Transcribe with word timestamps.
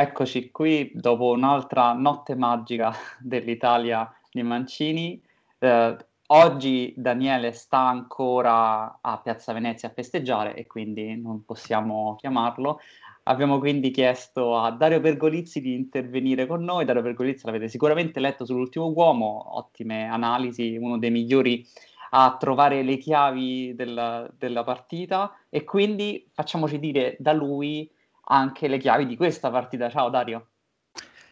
Eccoci 0.00 0.52
qui 0.52 0.92
dopo 0.94 1.32
un'altra 1.32 1.92
notte 1.92 2.36
magica 2.36 2.94
dell'Italia 3.18 4.08
di 4.30 4.44
Mancini. 4.44 5.20
Eh, 5.58 5.96
oggi 6.26 6.94
Daniele 6.96 7.50
sta 7.50 7.80
ancora 7.88 9.00
a 9.00 9.18
Piazza 9.18 9.52
Venezia 9.52 9.88
a 9.88 9.92
festeggiare 9.92 10.54
e 10.54 10.68
quindi 10.68 11.20
non 11.20 11.44
possiamo 11.44 12.14
chiamarlo. 12.14 12.78
Abbiamo 13.24 13.58
quindi 13.58 13.90
chiesto 13.90 14.56
a 14.56 14.70
Dario 14.70 15.00
Pergolizzi 15.00 15.60
di 15.60 15.74
intervenire 15.74 16.46
con 16.46 16.62
noi. 16.62 16.84
Dario 16.84 17.02
Pergolizzi 17.02 17.46
l'avete 17.46 17.66
sicuramente 17.66 18.20
letto 18.20 18.44
sull'ultimo 18.44 18.92
uomo, 18.92 19.56
ottime 19.56 20.06
analisi, 20.06 20.76
uno 20.76 20.96
dei 20.96 21.10
migliori 21.10 21.66
a 22.10 22.36
trovare 22.38 22.84
le 22.84 22.98
chiavi 22.98 23.74
della, 23.74 24.30
della 24.38 24.62
partita 24.62 25.36
e 25.48 25.64
quindi 25.64 26.24
facciamoci 26.32 26.78
dire 26.78 27.16
da 27.18 27.32
lui 27.32 27.90
anche 28.28 28.68
le 28.68 28.78
chiavi 28.78 29.06
di 29.06 29.16
questa 29.16 29.50
partita. 29.50 29.88
Ciao 29.90 30.08
Dario. 30.08 30.48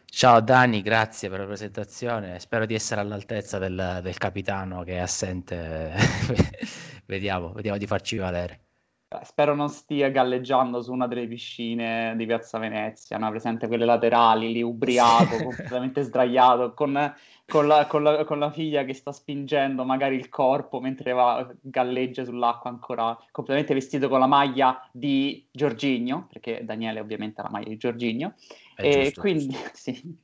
Ciao 0.05 0.41
Dani, 0.41 0.81
grazie 0.83 1.29
per 1.29 1.41
la 1.41 1.47
presentazione. 1.47 2.39
Spero 2.39 2.65
di 2.65 2.75
essere 2.75 3.01
all'altezza 3.01 3.59
del, 3.59 4.01
del 4.03 4.17
capitano 4.17 4.83
che 4.83 4.95
è 4.95 4.99
assente. 4.99 5.93
vediamo, 7.05 7.53
vediamo 7.53 7.77
di 7.77 7.87
farci 7.87 8.17
valere. 8.17 8.61
Spero 9.23 9.55
non 9.55 9.69
stia 9.69 10.11
galleggiando 10.11 10.83
su 10.83 10.93
una 10.93 11.07
delle 11.07 11.29
piscine 11.29 12.15
di 12.17 12.27
Piazza 12.27 12.59
Venezia, 12.59 13.19
no? 13.19 13.31
presente 13.31 13.69
quelle 13.69 13.85
laterali, 13.85 14.53
lì 14.53 14.63
ubriaco, 14.63 15.37
completamente 15.45 16.03
sdraiato, 16.03 16.75
con, 16.75 17.15
con, 17.47 17.67
la, 17.67 17.87
con, 17.87 18.03
la, 18.03 18.25
con, 18.25 18.39
la, 18.39 18.51
figlia 18.51 18.85
che 18.85 18.93
sta 18.93 19.13
spingendo 19.13 19.85
magari 19.85 20.17
il 20.17 20.29
corpo 20.29 20.81
mentre 20.81 21.13
va, 21.13 21.49
galleggia 21.61 22.25
sull'acqua 22.25 22.71
ancora 22.71 23.17
completamente 23.31 23.75
vestito 23.75 24.09
con 24.09 24.19
la 24.19 24.27
maglia 24.27 24.89
di 24.93 25.47
Giorginio, 25.51 26.27
perché 26.31 26.65
Daniele 26.65 27.01
ovviamente 27.01 27.41
ha 27.41 27.45
la 27.45 27.51
maglia 27.51 27.69
di 27.69 27.77
Giorginio, 27.77 28.35
è 28.75 28.87
e 28.87 29.03
giusto, 29.05 29.21
quindi 29.21 29.57
sì, 29.73 30.19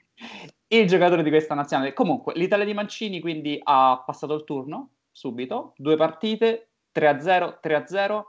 il 0.69 0.87
giocatore 0.87 1.23
di 1.23 1.31
questa 1.31 1.55
nazionale. 1.55 1.92
Comunque, 1.92 2.34
l'Italia 2.34 2.64
di 2.64 2.75
Mancini 2.75 3.20
quindi 3.20 3.59
ha 3.62 4.03
passato 4.05 4.34
il 4.34 4.45
turno 4.45 4.91
subito, 5.11 5.75
due 5.77 5.97
partite, 5.97 6.70
3-0, 6.95 7.59
3-0 7.62 8.23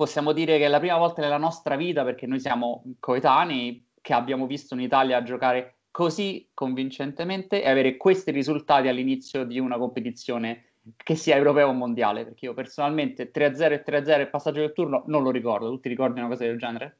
possiamo 0.00 0.32
dire 0.32 0.56
che 0.56 0.64
è 0.64 0.68
la 0.68 0.78
prima 0.78 0.96
volta 0.96 1.20
nella 1.20 1.36
nostra 1.36 1.76
vita, 1.76 2.04
perché 2.04 2.26
noi 2.26 2.40
siamo 2.40 2.84
coetanei, 2.98 3.86
che 4.00 4.14
abbiamo 4.14 4.46
visto 4.46 4.74
un'Italia 4.74 5.22
giocare 5.22 5.79
così 5.90 6.48
convincentemente 6.54 7.62
e 7.62 7.68
avere 7.68 7.96
questi 7.96 8.30
risultati 8.30 8.88
all'inizio 8.88 9.44
di 9.44 9.58
una 9.58 9.76
competizione 9.78 10.74
che 10.96 11.14
sia 11.14 11.36
europea 11.36 11.68
o 11.68 11.72
mondiale, 11.72 12.24
perché 12.24 12.46
io 12.46 12.54
personalmente 12.54 13.30
3-0 13.30 13.72
e 13.72 13.84
3-0 13.86 14.20
il 14.20 14.30
passaggio 14.30 14.60
del 14.60 14.72
turno 14.72 15.04
non 15.06 15.22
lo 15.22 15.30
ricordo, 15.30 15.68
tu 15.70 15.80
ti 15.80 15.88
ricordi 15.88 16.20
una 16.20 16.28
cosa 16.28 16.44
del 16.44 16.58
genere? 16.58 16.98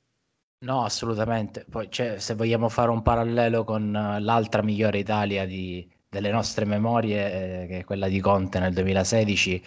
No, 0.63 0.85
assolutamente. 0.85 1.65
Poi 1.69 1.91
cioè, 1.91 2.19
se 2.19 2.35
vogliamo 2.35 2.69
fare 2.69 2.91
un 2.91 3.01
parallelo 3.01 3.65
con 3.65 3.91
l'altra 3.93 4.63
migliore 4.63 4.99
Italia 4.99 5.47
di, 5.47 5.89
delle 6.11 6.31
nostre 6.31 6.65
memorie, 6.65 7.63
eh, 7.63 7.67
che 7.67 7.79
è 7.79 7.85
quella 7.85 8.09
di 8.09 8.21
Conte 8.21 8.59
nel 8.59 8.75
2016, 8.75 9.63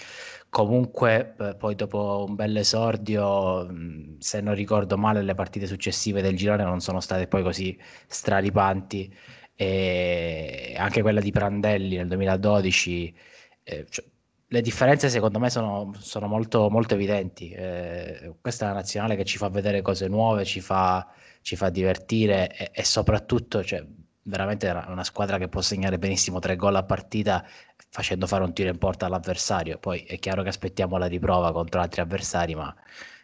comunque 0.49 1.35
poi 1.57 1.75
dopo 1.75 2.25
un 2.27 2.35
bel 2.35 2.57
esordio, 2.57 3.67
se 4.19 4.41
non 4.41 4.53
ricordo 4.53 4.97
male, 4.97 5.23
le 5.23 5.33
partite 5.35 5.65
successive 5.67 6.21
del 6.21 6.35
girone 6.35 6.63
non 6.63 6.79
sono 6.81 6.99
state 6.99 7.27
poi 7.27 7.43
così 7.43 7.77
straripanti 8.07 9.11
e 9.55 10.75
anche 10.77 11.01
quella 11.01 11.21
di 11.21 11.31
Prandelli 11.31 11.95
nel 11.97 12.07
2012. 12.07 13.15
Eh, 13.63 13.85
cioè, 13.89 14.05
le 14.47 14.61
differenze 14.61 15.09
secondo 15.09 15.39
me 15.39 15.49
sono, 15.49 15.93
sono 15.97 16.27
molto, 16.27 16.69
molto 16.69 16.93
evidenti. 16.93 17.49
Eh, 17.51 18.35
questa 18.41 18.65
è 18.65 18.69
una 18.69 18.79
nazionale 18.79 19.15
che 19.15 19.25
ci 19.25 19.37
fa 19.37 19.49
vedere 19.49 19.81
cose 19.81 20.07
nuove, 20.07 20.45
ci 20.45 20.61
fa, 20.61 21.07
ci 21.41 21.55
fa 21.55 21.69
divertire 21.69 22.55
e, 22.55 22.69
e 22.73 22.83
soprattutto 22.83 23.63
cioè, 23.63 23.83
veramente 24.23 24.69
una, 24.69 24.85
una 24.89 25.03
squadra 25.03 25.37
che 25.37 25.47
può 25.49 25.61
segnare 25.61 25.97
benissimo 25.99 26.39
tre 26.39 26.55
gol 26.55 26.75
a 26.75 26.83
partita 26.83 27.45
facendo 27.89 28.25
fare 28.27 28.43
un 28.43 28.53
tiro 28.53 28.69
in 28.69 28.77
porta 28.77 29.05
all'avversario. 29.05 29.77
Poi 29.77 30.01
è 30.03 30.17
chiaro 30.19 30.43
che 30.43 30.49
aspettiamo 30.49 30.97
la 30.97 31.07
riprova 31.07 31.51
contro 31.51 31.81
altri 31.81 32.01
avversari, 32.01 32.55
ma 32.55 32.73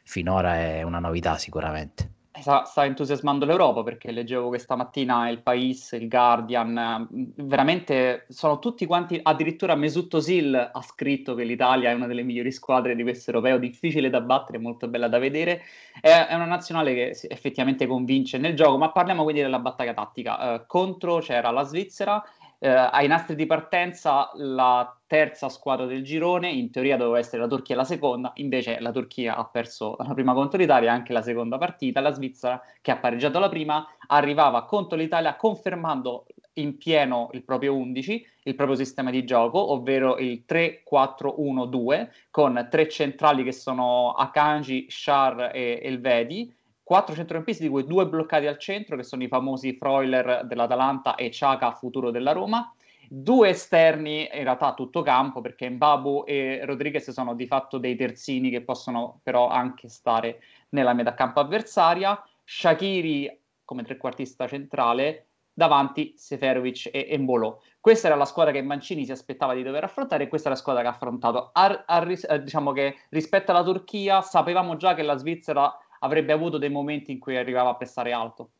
finora 0.04 0.56
è 0.58 0.84
una 0.84 1.00
novità 1.00 1.38
sicuramente. 1.38 2.19
Sta, 2.32 2.64
sta 2.64 2.86
entusiasmando 2.86 3.44
l'Europa 3.44 3.82
perché 3.82 4.12
leggevo 4.12 4.50
questa 4.50 4.76
mattina 4.76 5.30
il 5.30 5.42
País, 5.42 5.92
il 5.94 6.08
Guardian, 6.08 7.08
veramente 7.36 8.28
sono 8.30 8.60
tutti 8.60 8.86
quanti, 8.86 9.20
addirittura 9.22 9.76
Mesut 9.76 10.14
Özil 10.14 10.70
ha 10.72 10.82
scritto 10.82 11.34
che 11.34 11.44
l'Italia 11.44 11.90
è 11.90 11.94
una 11.94 12.06
delle 12.06 12.22
migliori 12.22 12.52
squadre 12.52 12.96
di 12.96 13.02
questo 13.02 13.32
europeo, 13.32 13.58
difficile 13.58 14.12
da 14.12 14.22
battere, 14.22 14.60
molto 14.60 14.88
bella 14.88 15.08
da 15.08 15.18
vedere, 15.18 15.64
è, 16.00 16.28
è 16.30 16.36
una 16.36 16.46
nazionale 16.46 16.94
che 16.94 17.20
effettivamente 17.28 17.88
convince 17.88 18.38
nel 18.38 18.56
gioco, 18.56 18.78
ma 18.78 18.92
parliamo 18.92 19.24
quindi 19.24 19.42
della 19.42 19.60
battaglia 19.60 19.94
tattica. 19.94 20.54
Uh, 20.54 20.64
contro 20.68 21.18
c'era 21.18 21.50
la 21.50 21.64
Svizzera 21.64 22.24
eh, 22.60 22.70
ai 22.70 23.08
nastri 23.08 23.36
di 23.36 23.46
partenza 23.46 24.30
la 24.36 24.94
terza 25.08 25.50
squadra 25.50 25.86
del 25.86 26.04
girone, 26.04 26.50
in 26.50 26.70
teoria 26.70 26.98
doveva 26.98 27.18
essere 27.18 27.42
la 27.42 27.48
Turchia 27.48 27.76
la 27.76 27.86
seconda, 27.86 28.32
invece 28.36 28.80
la 28.80 28.92
Turchia 28.92 29.36
ha 29.36 29.46
perso 29.46 29.96
la 30.00 30.14
prima 30.14 30.34
contro 30.34 30.60
l'Italia, 30.60 30.92
anche 30.92 31.14
la 31.14 31.22
seconda 31.22 31.58
partita, 31.58 32.02
la 32.02 32.12
Svizzera 32.12 32.62
che 32.82 32.92
ha 32.92 32.98
pareggiato 32.98 33.40
la 33.40 33.50
prima 33.50 33.88
arrivava 34.08 34.66
contro 34.66 34.98
l'Italia 34.98 35.36
confermando 35.36 36.26
in 36.54 36.78
pieno 36.78 37.30
il 37.32 37.44
proprio 37.44 37.76
11, 37.76 38.28
il 38.44 38.56
proprio 38.56 38.76
sistema 38.76 39.10
di 39.10 39.24
gioco, 39.24 39.72
ovvero 39.72 40.18
il 40.18 40.44
3-4-1-2 40.48 42.10
con 42.30 42.68
tre 42.70 42.90
centrali 42.90 43.44
che 43.44 43.54
sono 43.54 44.12
Akanji, 44.12 44.88
Shar 44.90 45.52
e 45.54 45.80
Elvedi 45.82 46.54
quattro 46.90 47.14
centrocampisti, 47.14 47.62
di 47.62 47.70
cui 47.70 47.86
due 47.86 48.08
bloccati 48.08 48.48
al 48.48 48.58
centro, 48.58 48.96
che 48.96 49.04
sono 49.04 49.22
i 49.22 49.28
famosi 49.28 49.78
Freuler 49.78 50.42
dell'Atalanta 50.46 51.14
e 51.14 51.30
Ciaca, 51.30 51.72
futuro 51.74 52.10
della 52.10 52.32
Roma. 52.32 52.74
Due 53.08 53.50
esterni, 53.50 54.22
in 54.22 54.42
realtà 54.42 54.74
tutto 54.74 55.04
campo, 55.04 55.40
perché 55.40 55.70
Mbabu 55.70 56.24
e 56.26 56.62
Rodriguez 56.66 57.12
sono 57.12 57.36
di 57.36 57.46
fatto 57.46 57.78
dei 57.78 57.96
terzini 57.96 58.50
che 58.50 58.62
possono 58.62 59.20
però 59.22 59.50
anche 59.50 59.88
stare 59.88 60.42
nella 60.70 60.94
metà 60.94 61.14
campo 61.14 61.40
avversaria. 61.40 62.20
Shakiri 62.44 63.40
come 63.64 63.84
trequartista 63.84 64.48
centrale, 64.48 65.28
davanti 65.54 66.16
Seferovic 66.18 66.90
e 66.92 67.06
Embolo. 67.12 67.62
Questa 67.80 68.08
era 68.08 68.16
la 68.16 68.26
squadra 68.26 68.52
che 68.52 68.64
Mancini 68.64 69.06
si 69.06 69.12
aspettava 69.12 69.54
di 69.54 69.62
dover 69.62 69.84
affrontare 69.84 70.24
e 70.24 70.28
questa 70.28 70.48
è 70.48 70.54
la 70.54 70.58
squadra 70.58 70.82
che 70.82 70.88
ha 70.88 70.92
affrontato. 70.92 71.52
A, 71.54 71.84
a, 71.86 72.12
eh, 72.12 72.42
diciamo 72.42 72.72
che 72.72 72.96
rispetto 73.10 73.52
alla 73.52 73.64
Turchia 73.64 74.22
sapevamo 74.22 74.76
già 74.76 74.96
che 74.96 75.04
la 75.04 75.18
Svizzera 75.18 75.72
avrebbe 76.00 76.34
avuto 76.34 76.58
dei 76.58 76.70
momenti 76.70 77.12
in 77.12 77.20
cui 77.20 77.38
arrivava 77.38 77.70
a 77.70 77.76
prestare 77.76 78.12
alto. 78.12 78.52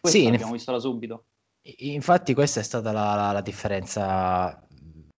Questo 0.00 0.18
sì, 0.18 0.30
l'abbiamo 0.30 0.52
visto 0.52 0.72
da 0.72 0.78
subito. 0.78 1.24
Infatti 1.62 2.34
questa 2.34 2.60
è 2.60 2.62
stata 2.62 2.90
la, 2.90 3.14
la, 3.14 3.32
la, 3.32 3.40
differenza 3.40 4.66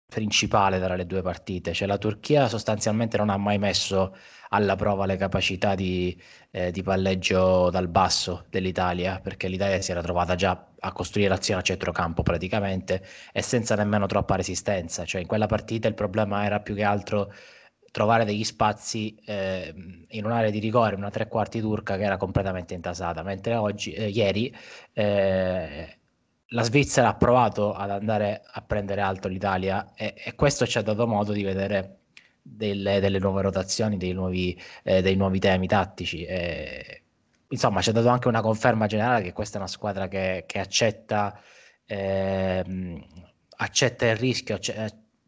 principale 0.06 0.78
tra 0.80 0.96
le 0.96 1.06
due 1.06 1.22
partite, 1.22 1.74
cioè 1.74 1.88
la 1.88 1.98
Turchia 1.98 2.50
sostanzialmente 2.50 3.18
non 3.18 3.30
ha 3.30 3.38
mai 3.38 3.58
messo 3.58 4.14
alla 4.50 4.76
prova 4.76 5.06
le 5.06 5.16
capacità 5.16 5.74
di, 5.74 6.16
eh, 6.52 6.70
di 6.72 6.84
palleggio 6.84 7.70
dal 7.70 7.88
basso 7.88 8.46
dell'Italia, 8.50 9.20
perché 9.24 9.48
l'Italia 9.48 9.82
si 9.82 9.92
era 9.92 10.02
trovata 10.02 10.36
già 10.36 10.68
a 10.78 10.92
costruire 10.92 11.34
azione 11.34 11.62
a 11.62 11.64
centrocampo 11.64 12.22
praticamente 12.24 13.04
e 13.32 13.42
senza 13.42 13.76
nemmeno 13.76 14.06
troppa 14.06 14.36
resistenza, 14.36 15.06
cioè 15.06 15.22
in 15.22 15.28
quella 15.28 15.48
partita 15.48 15.88
il 15.88 15.96
problema 15.96 16.44
era 16.44 16.60
più 16.60 16.76
che 16.76 16.84
altro 16.84 17.34
trovare 17.94 18.26
degli 18.26 18.44
spazi 18.44 19.16
eh, 19.24 19.72
in 20.08 20.26
un'area 20.26 20.50
di 20.50 20.58
rigore, 20.58 20.96
una 20.96 21.12
tre 21.12 21.28
quarti 21.28 21.60
turca 21.62 21.96
che 21.96 22.04
era 22.04 22.18
completamente 22.18 22.74
intasata, 22.74 23.22
mentre 23.22 23.54
oggi, 23.54 23.94
eh, 23.94 24.08
ieri 24.08 24.52
eh, 24.94 25.98
la 26.48 26.64
Svizzera 26.64 27.10
ha 27.10 27.16
provato 27.16 27.72
ad 27.72 27.92
andare 27.92 28.42
a 28.52 28.62
prendere 28.64 29.02
alto 29.02 29.28
l'Italia 29.28 29.94
e, 29.94 30.16
e 30.18 30.34
questo 30.34 30.66
ci 30.66 30.80
ha 30.80 30.82
dato 30.82 31.06
modo 31.06 31.34
di 31.34 31.44
vedere 31.44 32.00
delle, 32.42 33.00
delle 33.00 33.20
nuove 33.20 33.44
rotazioni, 33.44 33.98
dei 33.98 34.14
nuovi, 34.14 34.60
eh, 34.82 35.04
dei 35.04 35.16
nuovi 35.16 35.38
temi 35.38 35.68
tattici. 35.68 36.26
insomma, 37.50 37.82
ci 37.82 37.90
ha 37.90 37.94
dato 37.94 38.08
anche 38.08 38.28
una 38.28 38.42
conferma 38.42 38.88
generale 38.88 39.22
che 39.22 39.34
questa 39.34 39.58
è 39.58 39.60
una 39.60 39.70
squadra 39.70 40.08
che, 40.08 40.46
che 40.48 40.60
accetta, 40.60 41.40
ehm, 41.86 43.06
accetta 43.58 44.08
il 44.10 44.16
rischio, 44.16 44.58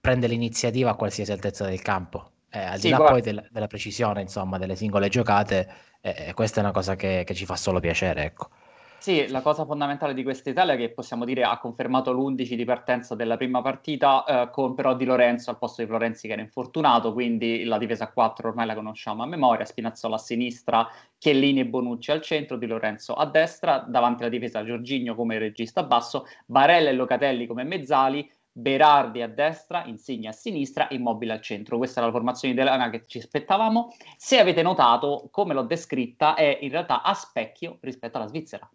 prende 0.02 0.28
l'iniziativa 0.28 0.90
a 0.90 0.96
qualsiasi 0.96 1.32
altezza 1.32 1.66
del 1.68 1.82
campo 1.84 2.32
Eh, 2.56 2.64
al 2.64 2.80
sì, 2.80 2.88
di 2.88 2.90
là 2.90 2.98
guarda. 2.98 3.14
poi 3.14 3.22
del, 3.22 3.48
della 3.52 3.68
precisione, 3.68 4.22
insomma, 4.22 4.58
delle 4.58 4.78
singole 4.78 5.10
giocate, 5.10 5.68
eh, 6.00 6.32
questa 6.34 6.62
è 6.62 6.64
una 6.64 6.72
cosa 6.72 6.96
che, 6.96 7.24
che 7.26 7.34
ci 7.34 7.46
fa 7.46 7.58
solo 7.58 7.82
piacere, 7.82 8.24
ecco. 8.24 8.50
Sì, 8.98 9.28
la 9.28 9.42
cosa 9.42 9.66
fondamentale 9.66 10.16
di 10.16 10.24
questa 10.24 10.50
Italia 10.50 10.74
è 10.74 10.78
che 10.78 10.90
possiamo 10.92 11.26
dire 11.26 11.44
ha 11.44 11.60
confermato 11.60 12.12
l'11 12.12 12.56
di 12.56 12.66
partenza 12.66 13.14
della 13.14 13.38
prima 13.38 13.62
partita, 13.62 14.24
eh, 14.24 14.50
con 14.50 14.74
però 14.74 14.96
Di 14.96 15.06
Lorenzo 15.06 15.52
al 15.52 15.60
posto 15.60 15.82
di 15.82 15.88
Florenzi 15.88 16.28
che 16.28 16.34
era 16.34 16.42
infortunato, 16.42 17.14
quindi 17.14 17.66
la 17.66 17.78
difesa 17.78 18.06
a 18.06 18.12
4 18.12 18.48
ormai 18.48 18.66
la 18.66 18.74
conosciamo 18.74 19.22
a 19.22 19.28
memoria, 19.28 19.64
Spinazzola 19.66 20.16
a 20.16 20.18
sinistra, 20.18 20.88
Chiellini 21.20 21.60
e 21.60 21.66
Bonucci 21.68 22.10
al 22.12 22.22
centro, 22.22 22.58
Di 22.58 22.66
Lorenzo 22.66 23.14
a 23.14 23.26
destra, 23.28 23.86
davanti 23.88 24.24
alla 24.24 24.32
difesa 24.32 24.64
Giorgigno 24.64 25.14
come 25.14 25.38
regista 25.38 25.84
basso, 25.84 26.26
Barella 26.48 26.90
e 26.90 26.94
Locatelli 26.94 27.46
come 27.46 27.64
mezzali, 27.64 28.28
Berardi 28.58 29.22
a 29.22 29.28
destra, 29.28 29.84
Insigne 29.84 30.30
a 30.30 30.32
sinistra, 30.32 30.88
Immobile 30.92 31.34
al 31.34 31.42
centro. 31.42 31.76
Questa 31.76 32.00
è 32.00 32.06
la 32.06 32.12
formazione 32.12 32.54
italiana 32.54 32.90
che 32.90 33.04
ci 33.06 33.18
aspettavamo. 33.18 33.94
Se 34.16 34.40
avete 34.40 34.62
notato, 34.62 35.28
come 35.30 35.54
l'ho 35.54 35.64
descritta, 35.64 36.36
è 36.36 36.60
in 36.62 36.70
realtà 36.70 37.02
a 37.02 37.14
specchio 37.14 37.80
rispetto 37.82 38.16
alla 38.16 38.28
Svizzera 38.28 38.70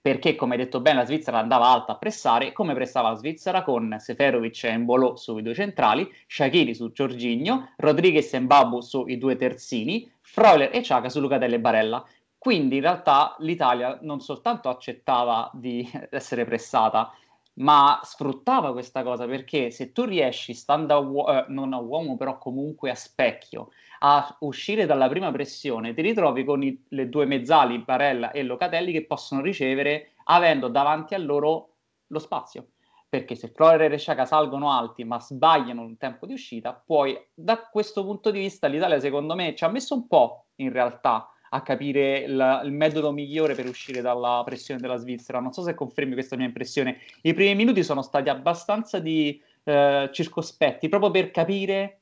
perché 0.00 0.34
come 0.34 0.54
hai 0.54 0.62
detto 0.62 0.80
bene 0.80 1.00
la 1.00 1.04
Svizzera 1.04 1.38
andava 1.38 1.66
alta 1.66 1.92
a 1.92 1.96
pressare, 1.98 2.52
come 2.52 2.74
pressava 2.74 3.10
la 3.10 3.16
Svizzera 3.16 3.62
con 3.62 3.96
Seferovic 3.98 4.64
e 4.64 4.68
Embolo 4.68 5.16
sui 5.16 5.42
due 5.42 5.54
centrali, 5.54 6.10
Shakiri 6.26 6.74
su 6.74 6.92
Giorginio, 6.92 7.72
Rodriguez 7.76 8.32
e 8.32 8.40
Mbabu 8.40 8.80
sui 8.80 9.18
due 9.18 9.36
terzini, 9.36 10.10
Freuler 10.22 10.70
e 10.74 10.82
Ciaca 10.82 11.08
su 11.10 11.20
Lucatelli 11.20 11.54
e 11.54 11.60
Barella. 11.60 12.04
Quindi 12.38 12.76
in 12.76 12.82
realtà 12.82 13.36
l'Italia 13.40 13.98
non 14.02 14.20
soltanto 14.20 14.68
accettava 14.68 15.50
di 15.52 15.88
essere 16.10 16.44
pressata, 16.44 17.12
ma 17.58 18.00
sfruttava 18.02 18.72
questa 18.72 19.02
cosa 19.02 19.26
perché 19.26 19.70
se 19.70 19.92
tu 19.92 20.04
riesci, 20.04 20.52
stando 20.54 20.94
a 20.94 20.98
uo- 20.98 21.28
eh, 21.32 21.44
non 21.48 21.72
a 21.72 21.78
uomo, 21.78 22.16
però 22.16 22.38
comunque 22.38 22.90
a 22.90 22.94
specchio, 22.94 23.70
a 24.00 24.36
uscire 24.40 24.84
dalla 24.86 25.08
prima 25.08 25.30
pressione, 25.30 25.94
ti 25.94 26.02
ritrovi 26.02 26.44
con 26.44 26.62
i, 26.62 26.84
le 26.88 27.08
due 27.08 27.24
mezzali, 27.24 27.78
Barella 27.78 28.30
e 28.30 28.42
Locatelli, 28.42 28.92
che 28.92 29.06
possono 29.06 29.40
ricevere 29.40 30.12
avendo 30.24 30.68
davanti 30.68 31.14
a 31.14 31.18
loro 31.18 31.76
lo 32.08 32.18
spazio. 32.18 32.68
Perché 33.08 33.34
se 33.36 33.48
Flore 33.48 33.86
e 33.86 33.98
Sciaca 33.98 34.24
salgono 34.26 34.70
alti 34.72 35.04
ma 35.04 35.20
sbagliano 35.20 35.84
il 35.84 35.96
tempo 35.96 36.26
di 36.26 36.32
uscita, 36.34 36.74
poi 36.74 37.16
da 37.32 37.58
questo 37.68 38.04
punto 38.04 38.30
di 38.30 38.40
vista 38.40 38.66
l'Italia 38.66 38.98
secondo 39.00 39.34
me 39.34 39.54
ci 39.54 39.64
ha 39.64 39.68
messo 39.68 39.94
un 39.94 40.06
po' 40.08 40.46
in 40.56 40.72
realtà 40.72 41.30
a 41.50 41.62
capire 41.62 42.18
il, 42.18 42.60
il, 42.64 42.72
metodo 42.72 43.12
migliore 43.12 43.54
per 43.54 43.66
uscire 43.66 44.00
dalla 44.00 44.42
pressione 44.44 44.80
della 44.80 44.96
Svizzera. 44.96 45.40
Non 45.40 45.52
so 45.52 45.62
se 45.62 45.74
confermi 45.74 46.14
questa 46.14 46.36
mia 46.36 46.46
impressione. 46.46 46.98
I 47.22 47.34
primi 47.34 47.54
minuti 47.54 47.82
sono 47.82 48.02
stati 48.02 48.28
abbastanza 48.28 48.98
di, 48.98 49.40
eh, 49.64 50.10
circospetti 50.12 50.88
proprio 50.88 51.10
per 51.10 51.30
capire 51.30 52.00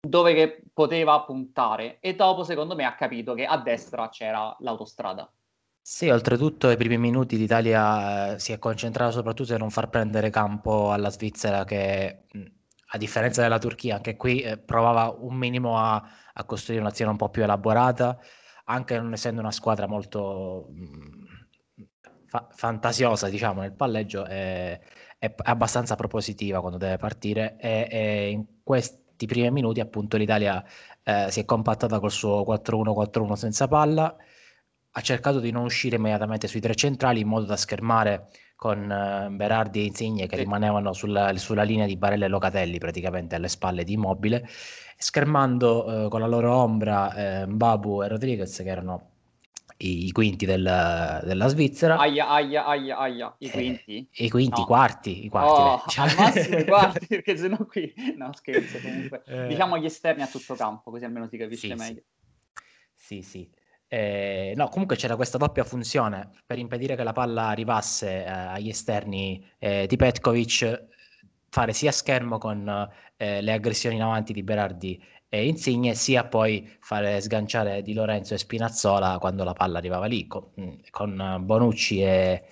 dove 0.00 0.62
poteva 0.72 1.20
puntare 1.22 1.98
e 2.00 2.14
dopo 2.14 2.42
secondo 2.42 2.74
me 2.74 2.84
ha 2.84 2.94
capito 2.94 3.34
che 3.34 3.44
a 3.44 3.58
destra 3.58 4.08
c'era 4.08 4.54
l'autostrada. 4.60 5.30
Sì, 5.82 6.08
oltretutto 6.08 6.68
ai 6.68 6.76
primi 6.76 6.98
minuti 6.98 7.36
l'Italia 7.36 8.34
eh, 8.34 8.38
si 8.38 8.52
è 8.52 8.58
concentrata 8.58 9.12
soprattutto 9.12 9.54
a 9.54 9.58
non 9.58 9.70
far 9.70 9.88
prendere 9.88 10.30
campo 10.30 10.92
alla 10.92 11.10
Svizzera 11.10 11.64
che 11.64 12.24
a 12.92 12.98
differenza 12.98 13.42
della 13.42 13.58
Turchia 13.58 13.96
anche 13.96 14.16
qui 14.16 14.40
eh, 14.42 14.58
provava 14.58 15.14
un 15.18 15.36
minimo 15.36 15.78
a, 15.78 16.02
a 16.32 16.44
costruire 16.44 16.82
un'azione 16.82 17.10
un 17.10 17.16
po' 17.16 17.30
più 17.30 17.42
elaborata 17.42 18.18
anche 18.70 18.98
non 18.98 19.12
essendo 19.12 19.40
una 19.40 19.50
squadra 19.50 19.86
molto 19.86 20.68
mm, 20.70 21.24
fa- 22.26 22.48
fantasiosa, 22.52 23.28
diciamo, 23.28 23.60
nel 23.62 23.72
palleggio, 23.72 24.24
è, 24.24 24.78
è, 25.18 25.34
abbastanza 25.44 25.96
propositiva 25.96 26.60
quando 26.60 26.78
deve 26.78 26.96
partire 26.96 27.56
e, 27.58 27.88
e, 27.90 28.30
in 28.30 28.44
questi 28.62 29.26
primi 29.26 29.50
minuti 29.50 29.80
appunto 29.80 30.16
l'Italia 30.16 30.64
eh, 31.02 31.26
si 31.30 31.40
è 31.40 31.44
compattata 31.44 31.98
col 31.98 32.10
suo 32.10 32.44
4-1-4-1 32.46 33.32
senza 33.34 33.68
palla, 33.68 34.16
ha 34.92 35.00
cercato 35.00 35.40
di 35.40 35.50
non 35.50 35.64
uscire 35.64 35.96
immediatamente 35.96 36.48
sui 36.48 36.60
tre 36.60 36.74
centrali 36.74 37.20
in 37.20 37.28
modo 37.28 37.46
da 37.46 37.56
schermare 37.56 38.28
con 38.60 38.78
uh, 38.90 39.34
Berardi 39.34 39.80
e 39.80 39.84
Insigne 39.84 40.26
che 40.26 40.36
sì. 40.36 40.42
rimanevano 40.42 40.92
sulla, 40.92 41.34
sulla, 41.38 41.62
linea 41.62 41.86
di 41.86 41.96
Barella 41.96 42.26
e 42.26 42.28
Locatelli 42.28 42.76
praticamente 42.76 43.34
alle 43.34 43.48
spalle 43.48 43.84
di 43.84 43.94
Immobile 43.94 44.46
schermando 44.98 45.86
uh, 45.86 46.08
con 46.10 46.20
la 46.20 46.26
loro 46.26 46.54
ombra 46.54 47.44
uh, 47.46 47.50
Mbabu 47.50 48.02
e 48.02 48.08
Rodriguez 48.08 48.54
che 48.58 48.68
erano 48.68 49.08
i, 49.78 50.08
i 50.08 50.12
quinti 50.12 50.44
del, 50.44 51.22
della 51.24 51.48
Svizzera 51.48 51.96
aia 51.96 52.28
aia 52.28 52.66
aia 52.66 52.98
aia 52.98 53.34
i 53.38 53.48
quinti? 53.48 54.06
Eh, 54.12 54.26
i 54.26 54.28
quinti, 54.28 54.60
no. 54.60 54.66
quarti 54.66 55.24
i 55.24 55.30
quarti 55.30 55.98
oh, 55.98 56.02
al 56.02 56.14
massimo 56.18 56.58
i 56.58 56.64
quarti 56.68 57.06
perché 57.06 57.38
sennò 57.38 57.64
qui 57.64 57.94
no 58.18 58.30
scherzo 58.34 58.78
comunque 58.78 59.22
eh... 59.24 59.46
diciamo 59.46 59.78
gli 59.78 59.86
esterni 59.86 60.20
a 60.20 60.26
tutto 60.26 60.54
campo 60.54 60.90
così 60.90 61.06
almeno 61.06 61.26
si 61.28 61.38
capisce 61.38 61.68
sì, 61.68 61.74
meglio 61.74 62.02
sì 62.94 63.22
sì, 63.22 63.22
sì. 63.22 63.50
Eh, 63.92 64.52
no, 64.54 64.68
comunque 64.68 64.94
c'era 64.94 65.16
questa 65.16 65.36
doppia 65.36 65.64
funzione 65.64 66.30
per 66.46 66.58
impedire 66.58 66.94
che 66.94 67.02
la 67.02 67.12
palla 67.12 67.48
arrivasse 67.48 68.24
eh, 68.24 68.30
agli 68.30 68.68
esterni 68.68 69.44
eh, 69.58 69.86
di 69.88 69.96
Petkovic, 69.96 70.86
fare 71.48 71.72
sia 71.72 71.90
schermo 71.90 72.38
con 72.38 72.88
eh, 73.16 73.40
le 73.40 73.52
aggressioni 73.52 73.96
in 73.96 74.02
avanti 74.02 74.32
di 74.32 74.44
Berardi 74.44 75.02
e 75.28 75.44
Insigne, 75.48 75.94
sia 75.96 76.24
poi 76.24 76.70
fare 76.78 77.20
sganciare 77.20 77.82
Di 77.82 77.92
Lorenzo 77.92 78.34
e 78.34 78.38
Spinazzola 78.38 79.18
quando 79.18 79.42
la 79.42 79.54
palla 79.54 79.78
arrivava 79.78 80.06
lì, 80.06 80.28
con, 80.28 80.44
con 80.90 81.38
Bonucci 81.40 82.00
e 82.00 82.44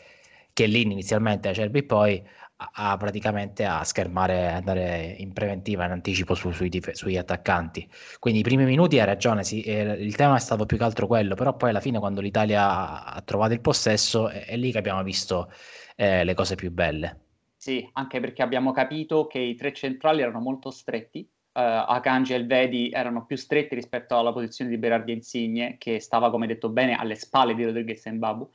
Chiellini 0.53 0.93
inizialmente, 0.93 1.51
Acerbi 1.51 1.85
poi 1.85 2.21
a, 2.61 2.97
praticamente 2.97 3.65
a 3.65 3.85
schermare, 3.85 4.49
andare 4.49 5.15
in 5.19 5.33
preventiva, 5.33 5.85
in 5.85 5.93
anticipo 5.93 6.35
su, 6.35 6.51
sui, 6.51 6.69
dif- 6.69 6.93
sugli 6.93 7.17
attaccanti. 7.17 7.89
Quindi 8.19 8.41
i 8.41 8.43
primi 8.43 8.65
minuti 8.65 8.99
hai 8.99 9.07
ragione, 9.07 9.45
sì, 9.45 9.63
eh, 9.63 9.83
il 9.83 10.17
tema 10.17 10.37
è 10.37 10.41
stato 10.41 10.67
più 10.67 10.77
che 10.77 10.85
altro 10.85 11.07
quello, 11.07 11.35
però 11.35 11.57
poi 11.57 11.71
alla 11.71 11.81
fine 11.81 12.01
quando 12.01 12.21
l'Italia 12.21 13.05
ha 13.05 13.23
trovato 13.23 13.53
il 13.53 13.61
possesso 13.61 14.29
è, 14.29 14.47
è 14.47 14.57
lì 14.57 14.73
che 14.73 14.79
abbiamo 14.79 15.03
visto 15.05 15.53
eh, 15.95 16.25
le 16.25 16.35
cose 16.35 16.57
più 16.57 16.73
belle. 16.73 17.21
Sì, 17.57 17.89
anche 17.93 18.21
perché 18.21 18.43
abbiamo 18.43 18.73
capito 18.73 19.27
che 19.27 19.39
i 19.39 19.55
tre 19.55 19.73
centrali 19.73 20.23
erano 20.23 20.41
molto 20.41 20.71
stretti, 20.71 21.29
Uh, 21.51 21.83
Akanji 21.89 22.35
e 22.35 22.37
Elvedi 22.37 22.91
erano 22.91 23.25
più 23.27 23.35
stretti 23.35 23.75
rispetto 23.75 24.17
alla 24.17 24.33
posizione 24.33 24.71
di 24.71 24.79
Berardi 24.79 25.13
Insigne, 25.13 25.75
che 25.77 25.99
stava, 25.99 26.31
come 26.31 26.47
detto 26.47 26.69
bene, 26.69 26.95
alle 26.95 27.17
spalle 27.17 27.57
di 27.57 27.65
Rodriguez 27.65 28.07
e 28.07 28.13
Mbabu. 28.13 28.49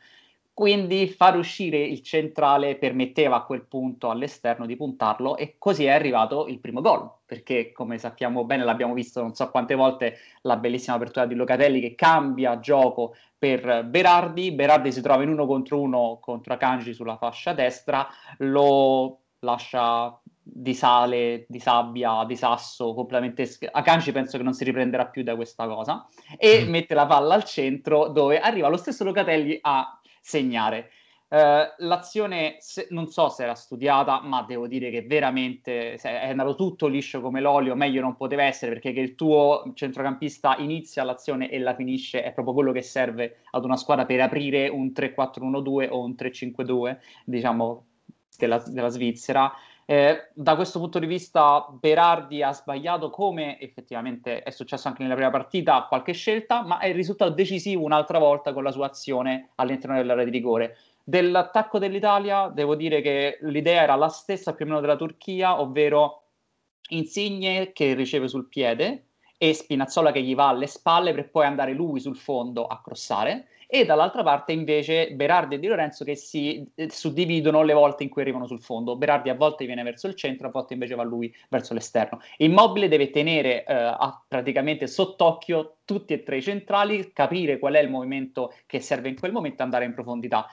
Quindi 0.54 1.08
far 1.08 1.36
uscire 1.36 1.80
il 1.80 2.04
centrale 2.04 2.76
permetteva 2.76 3.38
a 3.38 3.44
quel 3.44 3.66
punto 3.66 4.12
all'esterno 4.12 4.68
di 4.68 4.76
puntarlo 4.76 5.36
e 5.36 5.56
così 5.58 5.86
è 5.86 5.90
arrivato 5.90 6.46
il 6.46 6.60
primo 6.60 6.80
gol, 6.80 7.10
perché 7.26 7.72
come 7.72 7.98
sappiamo 7.98 8.46
bene, 8.46 8.64
l'abbiamo 8.64 8.94
visto 8.94 9.20
non 9.20 9.34
so 9.34 9.50
quante 9.50 9.74
volte, 9.74 10.18
la 10.42 10.58
bellissima 10.58 10.96
apertura 10.96 11.26
di 11.26 11.34
Locatelli 11.34 11.82
che 11.82 11.96
cambia 11.96 12.60
gioco 12.60 13.16
per 13.36 13.84
Berardi, 13.86 14.52
Berardi 14.52 14.92
si 14.92 15.02
trova 15.02 15.24
in 15.24 15.30
uno 15.30 15.48
contro 15.48 15.82
uno 15.82 16.20
contro 16.22 16.54
Akanji 16.54 16.94
sulla 16.94 17.18
fascia 17.18 17.54
destra, 17.54 18.08
lo 18.38 19.22
lascia 19.40 20.16
di 20.46 20.76
sale, 20.76 21.46
di 21.48 21.60
sabbia, 21.60 22.26
di 22.26 22.36
sasso, 22.36 22.94
completamente... 22.94 23.50
Akanji 23.72 24.12
penso 24.12 24.38
che 24.38 24.44
non 24.44 24.54
si 24.54 24.66
riprenderà 24.66 25.08
più 25.08 25.24
da 25.24 25.36
questa 25.36 25.68
cosa, 25.68 26.08
e 26.38 26.64
mm. 26.64 26.70
mette 26.70 26.94
la 26.94 27.08
palla 27.08 27.34
al 27.34 27.44
centro 27.44 28.10
dove 28.10 28.40
arriva 28.40 28.68
lo 28.68 28.78
stesso 28.78 29.04
Locatelli 29.04 29.58
a 29.62 29.98
segnare. 30.24 30.90
Uh, 31.34 31.66
l'azione 31.80 32.58
se, 32.60 32.86
non 32.92 33.08
so 33.08 33.28
se 33.28 33.42
era 33.42 33.56
studiata, 33.56 34.22
ma 34.22 34.44
devo 34.44 34.68
dire 34.68 34.92
che 34.92 35.02
veramente 35.02 35.96
è 35.96 36.30
andato 36.30 36.54
tutto 36.54 36.86
liscio 36.86 37.22
come 37.22 37.42
l'olio, 37.42 37.74
meglio 37.76 38.02
non 38.02 38.16
poteva 38.16 38.44
essere 38.44 38.74
perché 38.74 38.94
che 38.94 39.00
il 39.00 39.16
tuo 39.16 39.64
centrocampista 39.74 40.58
inizia 40.58 41.04
l'azione 41.04 41.50
e 41.50 41.58
la 41.58 41.74
finisce 41.74 42.22
è 42.22 42.32
proprio 42.34 42.54
quello 42.54 42.72
che 42.72 42.84
serve 42.84 43.40
ad 43.50 43.66
una 43.66 43.78
squadra 43.78 44.06
per 44.06 44.22
aprire 44.22 44.68
un 44.68 44.92
3-4-1-2 44.96 45.90
o 45.90 46.04
un 46.04 46.12
3-5-2, 46.12 46.98
diciamo, 47.26 47.86
della, 48.38 48.64
della 48.68 48.90
Svizzera. 48.90 49.52
Eh, 49.86 50.30
da 50.34 50.56
questo 50.56 50.80
punto 50.80 50.98
di 51.00 51.06
vista 51.06 51.68
Berardi 51.70 52.42
ha 52.42 52.54
sbagliato 52.54 53.10
come 53.10 53.60
effettivamente 53.60 54.42
è 54.42 54.50
successo 54.50 54.88
anche 54.88 55.04
nella 55.04 55.16
prima 55.16 55.30
partita 55.30 55.86
qualche 55.90 56.14
scelta, 56.14 56.64
ma 56.64 56.80
è 56.80 56.94
risultato 56.94 57.32
decisivo 57.32 57.84
un'altra 57.84 58.20
volta 58.20 58.54
con 58.54 58.64
la 58.64 58.72
sua 58.72 58.86
azione 58.86 59.50
all'interno 59.56 59.98
dell'area 59.98 60.24
di 60.24 60.32
rigore. 60.32 60.78
Dell'attacco 61.04 61.80
dell'Italia 61.80 62.48
devo 62.48 62.76
dire 62.76 63.02
che 63.02 63.38
l'idea 63.42 63.82
era 63.82 63.96
la 63.96 64.08
stessa 64.08 64.54
più 64.54 64.66
o 64.66 64.68
meno 64.70 64.80
della 64.80 64.96
Turchia, 64.96 65.60
ovvero 65.60 66.20
Insigne 66.90 67.72
che 67.72 67.94
riceve 67.94 68.28
sul 68.28 68.48
piede 68.48 69.08
e 69.38 69.54
Spinazzola 69.54 70.12
che 70.12 70.22
gli 70.22 70.36
va 70.36 70.50
alle 70.50 70.68
spalle 70.68 71.14
per 71.14 71.30
poi 71.30 71.46
andare 71.46 71.74
lui 71.74 72.00
sul 72.00 72.16
fondo 72.16 72.68
a 72.68 72.82
crossare 72.82 73.48
e 73.76 73.86
dall'altra 73.86 74.22
parte 74.22 74.52
invece 74.52 75.14
Berardi 75.14 75.56
e 75.56 75.60
Di 75.60 75.66
Lorenzo 75.66 76.06
che 76.06 76.16
si 76.16 76.64
eh, 76.76 76.92
suddividono 76.92 77.64
le 77.64 77.74
volte 77.74 78.04
in 78.04 78.10
cui 78.10 78.22
arrivano 78.22 78.46
sul 78.46 78.62
fondo. 78.62 78.96
Berardi 78.96 79.30
a 79.30 79.34
volte 79.34 79.66
viene 79.66 79.82
verso 79.82 80.06
il 80.06 80.14
centro, 80.14 80.46
a 80.46 80.52
volte 80.52 80.74
invece 80.74 80.94
va 80.94 81.02
lui 81.02 81.34
verso 81.50 81.74
l'esterno. 81.74 82.22
Immobile 82.38 82.88
deve 82.88 83.10
tenere 83.10 83.66
eh, 83.66 83.74
a, 83.74 84.24
praticamente 84.28 84.86
sott'occhio 84.86 85.78
tutti 85.86 86.14
e 86.14 86.22
tre 86.22 86.38
i 86.38 86.42
centrali, 86.44 87.14
capire 87.14 87.58
qual 87.58 87.74
è 87.74 87.80
il 87.80 87.90
movimento 87.90 88.54
che 88.68 88.80
serve 88.80 89.10
in 89.10 89.20
quel 89.20 89.32
momento 89.32 89.64
e 89.64 89.66
andare 89.66 89.86
in 89.86 89.96
profondità. 89.96 90.46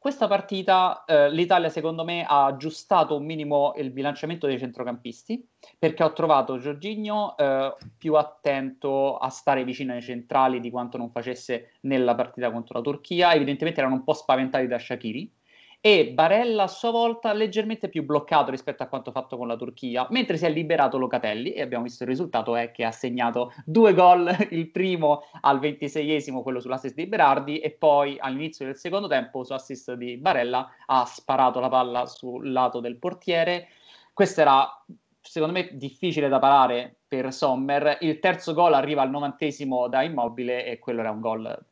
Questa 0.00 0.28
partita 0.28 1.04
eh, 1.04 1.28
l'Italia 1.28 1.68
secondo 1.68 2.04
me 2.04 2.24
ha 2.24 2.44
aggiustato 2.44 3.16
un 3.16 3.24
minimo 3.24 3.74
il 3.76 3.90
bilanciamento 3.90 4.46
dei 4.46 4.56
centrocampisti 4.56 5.44
perché 5.76 6.04
ho 6.04 6.12
trovato 6.12 6.58
Giorginio 6.58 7.36
eh, 7.36 7.74
più 7.96 8.14
attento 8.14 9.16
a 9.16 9.28
stare 9.28 9.64
vicino 9.64 9.92
ai 9.92 10.00
centrali 10.00 10.60
di 10.60 10.70
quanto 10.70 10.98
non 10.98 11.10
facesse 11.10 11.72
nella 11.80 12.14
partita 12.14 12.52
contro 12.52 12.78
la 12.78 12.84
Turchia, 12.84 13.34
evidentemente 13.34 13.80
erano 13.80 13.96
un 13.96 14.04
po' 14.04 14.12
spaventati 14.12 14.68
da 14.68 14.78
Shakiri 14.78 15.32
e 15.80 16.10
Barella 16.12 16.64
a 16.64 16.68
sua 16.68 16.90
volta 16.90 17.32
leggermente 17.32 17.88
più 17.88 18.04
bloccato 18.04 18.50
rispetto 18.50 18.82
a 18.82 18.86
quanto 18.86 19.12
fatto 19.12 19.36
con 19.36 19.46
la 19.46 19.56
Turchia, 19.56 20.06
mentre 20.10 20.36
si 20.36 20.44
è 20.44 20.50
liberato 20.50 20.98
Locatelli 20.98 21.52
e 21.52 21.62
abbiamo 21.62 21.84
visto 21.84 22.02
il 22.02 22.08
risultato 22.08 22.56
è 22.56 22.72
che 22.72 22.84
ha 22.84 22.90
segnato 22.90 23.52
due 23.64 23.94
gol, 23.94 24.28
il 24.50 24.70
primo 24.70 25.22
al 25.42 25.60
26esimo, 25.60 26.42
quello 26.42 26.60
sull'assist 26.60 26.94
di 26.96 27.06
Berardi 27.06 27.60
e 27.60 27.70
poi 27.70 28.16
all'inizio 28.18 28.64
del 28.64 28.76
secondo 28.76 29.06
tempo 29.06 29.44
su 29.44 29.52
assist 29.52 29.94
di 29.94 30.16
Barella 30.16 30.68
ha 30.86 31.04
sparato 31.04 31.60
la 31.60 31.68
palla 31.68 32.06
sul 32.06 32.50
lato 32.50 32.80
del 32.80 32.96
portiere. 32.96 33.68
Questo 34.12 34.40
era 34.40 34.84
secondo 35.20 35.54
me 35.54 35.70
difficile 35.72 36.28
da 36.28 36.40
parare 36.40 36.96
per 37.06 37.32
Sommer. 37.32 37.98
Il 38.00 38.18
terzo 38.18 38.52
gol 38.52 38.74
arriva 38.74 39.02
al 39.02 39.10
novantesimo 39.10 39.86
da 39.88 40.02
Immobile 40.02 40.64
e 40.66 40.78
quello 40.80 41.00
era 41.00 41.10
un 41.10 41.20
gol 41.20 41.66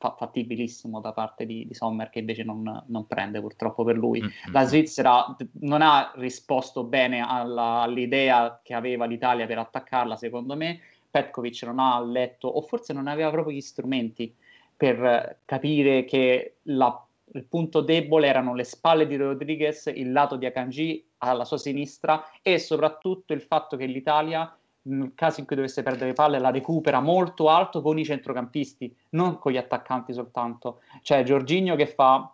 fattibilissimo 0.00 1.00
da 1.00 1.12
parte 1.12 1.44
di, 1.44 1.66
di 1.66 1.74
Sommer 1.74 2.08
che 2.08 2.20
invece 2.20 2.42
non, 2.42 2.84
non, 2.86 3.06
prende 3.06 3.40
purtroppo 3.40 3.84
per 3.84 3.96
lui. 3.96 4.20
Mm-hmm. 4.20 4.52
La 4.52 4.64
Svizzera 4.64 5.36
non 5.60 5.82
ha 5.82 6.12
risposto 6.16 6.84
bene 6.84 7.22
alla, 7.26 7.82
all'idea 7.82 8.60
che 8.62 8.74
aveva 8.74 9.04
l'Italia 9.04 9.46
per 9.46 9.58
attaccarla, 9.58 10.16
secondo 10.16 10.56
me. 10.56 10.80
Petkovic 11.10 11.62
non 11.64 11.80
ha 11.80 12.00
letto 12.00 12.48
o 12.48 12.62
forse 12.62 12.92
non 12.92 13.08
aveva 13.08 13.30
proprio 13.30 13.54
gli 13.54 13.60
strumenti 13.60 14.32
per 14.76 15.40
capire 15.44 16.04
che 16.04 16.56
la, 16.62 17.06
il 17.32 17.44
punto 17.44 17.80
debole 17.80 18.28
erano 18.28 18.54
le 18.54 18.64
spalle 18.64 19.06
di 19.06 19.16
Rodriguez, 19.16 19.90
il 19.94 20.12
lato 20.12 20.36
di 20.36 20.46
Akanji 20.46 21.04
alla 21.18 21.44
sua 21.44 21.58
sinistra 21.58 22.24
e 22.42 22.58
soprattutto 22.58 23.32
il 23.32 23.42
fatto 23.42 23.76
che 23.76 23.86
l'Italia 23.86 24.56
nel 24.82 25.12
caso 25.14 25.40
in 25.40 25.46
cui 25.46 25.56
dovesse 25.56 25.82
perdere 25.82 26.12
palle, 26.12 26.38
la 26.38 26.50
recupera 26.50 27.00
molto 27.00 27.48
alto 27.48 27.82
con 27.82 27.98
i 27.98 28.04
centrocampisti, 28.04 28.94
non 29.10 29.38
con 29.38 29.52
gli 29.52 29.56
attaccanti 29.56 30.12
soltanto. 30.12 30.80
Cioè 31.02 31.22
Giorginio 31.22 31.76
che 31.76 31.86
fa 31.86 32.32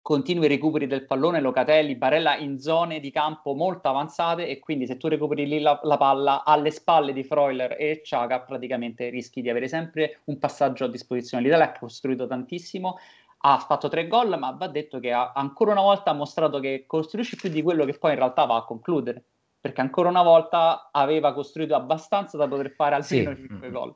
continui 0.00 0.48
recuperi 0.48 0.88
del 0.88 1.06
pallone, 1.06 1.40
Locatelli, 1.40 1.94
Barella 1.94 2.36
in 2.36 2.58
zone 2.58 2.98
di 2.98 3.12
campo 3.12 3.54
molto 3.54 3.88
avanzate 3.88 4.48
e 4.48 4.58
quindi 4.58 4.86
se 4.86 4.96
tu 4.96 5.06
recuperi 5.06 5.46
lì 5.46 5.60
la, 5.60 5.78
la 5.84 5.96
palla 5.96 6.42
alle 6.44 6.72
spalle 6.72 7.12
di 7.12 7.22
Freuler 7.22 7.76
e 7.78 8.00
Ciaga 8.02 8.40
praticamente 8.40 9.10
rischi 9.10 9.42
di 9.42 9.48
avere 9.48 9.68
sempre 9.68 10.20
un 10.24 10.38
passaggio 10.38 10.84
a 10.84 10.88
disposizione. 10.88 11.44
L'Italia 11.44 11.66
ha 11.66 11.78
costruito 11.78 12.26
tantissimo, 12.26 12.98
ha 13.44 13.58
fatto 13.58 13.88
tre 13.88 14.08
gol, 14.08 14.36
ma 14.38 14.50
va 14.50 14.66
detto 14.66 14.98
che 14.98 15.12
ha 15.12 15.32
ancora 15.34 15.72
una 15.72 15.82
volta 15.82 16.12
mostrato 16.12 16.58
che 16.58 16.84
costruisce 16.86 17.36
più 17.36 17.48
di 17.48 17.62
quello 17.62 17.84
che 17.84 17.96
poi 17.96 18.12
in 18.12 18.18
realtà 18.18 18.44
va 18.44 18.56
a 18.56 18.64
concludere 18.64 19.24
perché 19.62 19.80
ancora 19.80 20.08
una 20.08 20.24
volta 20.24 20.90
aveva 20.90 21.32
costruito 21.32 21.76
abbastanza 21.76 22.36
da 22.36 22.48
poter 22.48 22.72
fare 22.72 22.96
almeno 22.96 23.34
sì. 23.36 23.46
5 23.46 23.70
gol. 23.70 23.94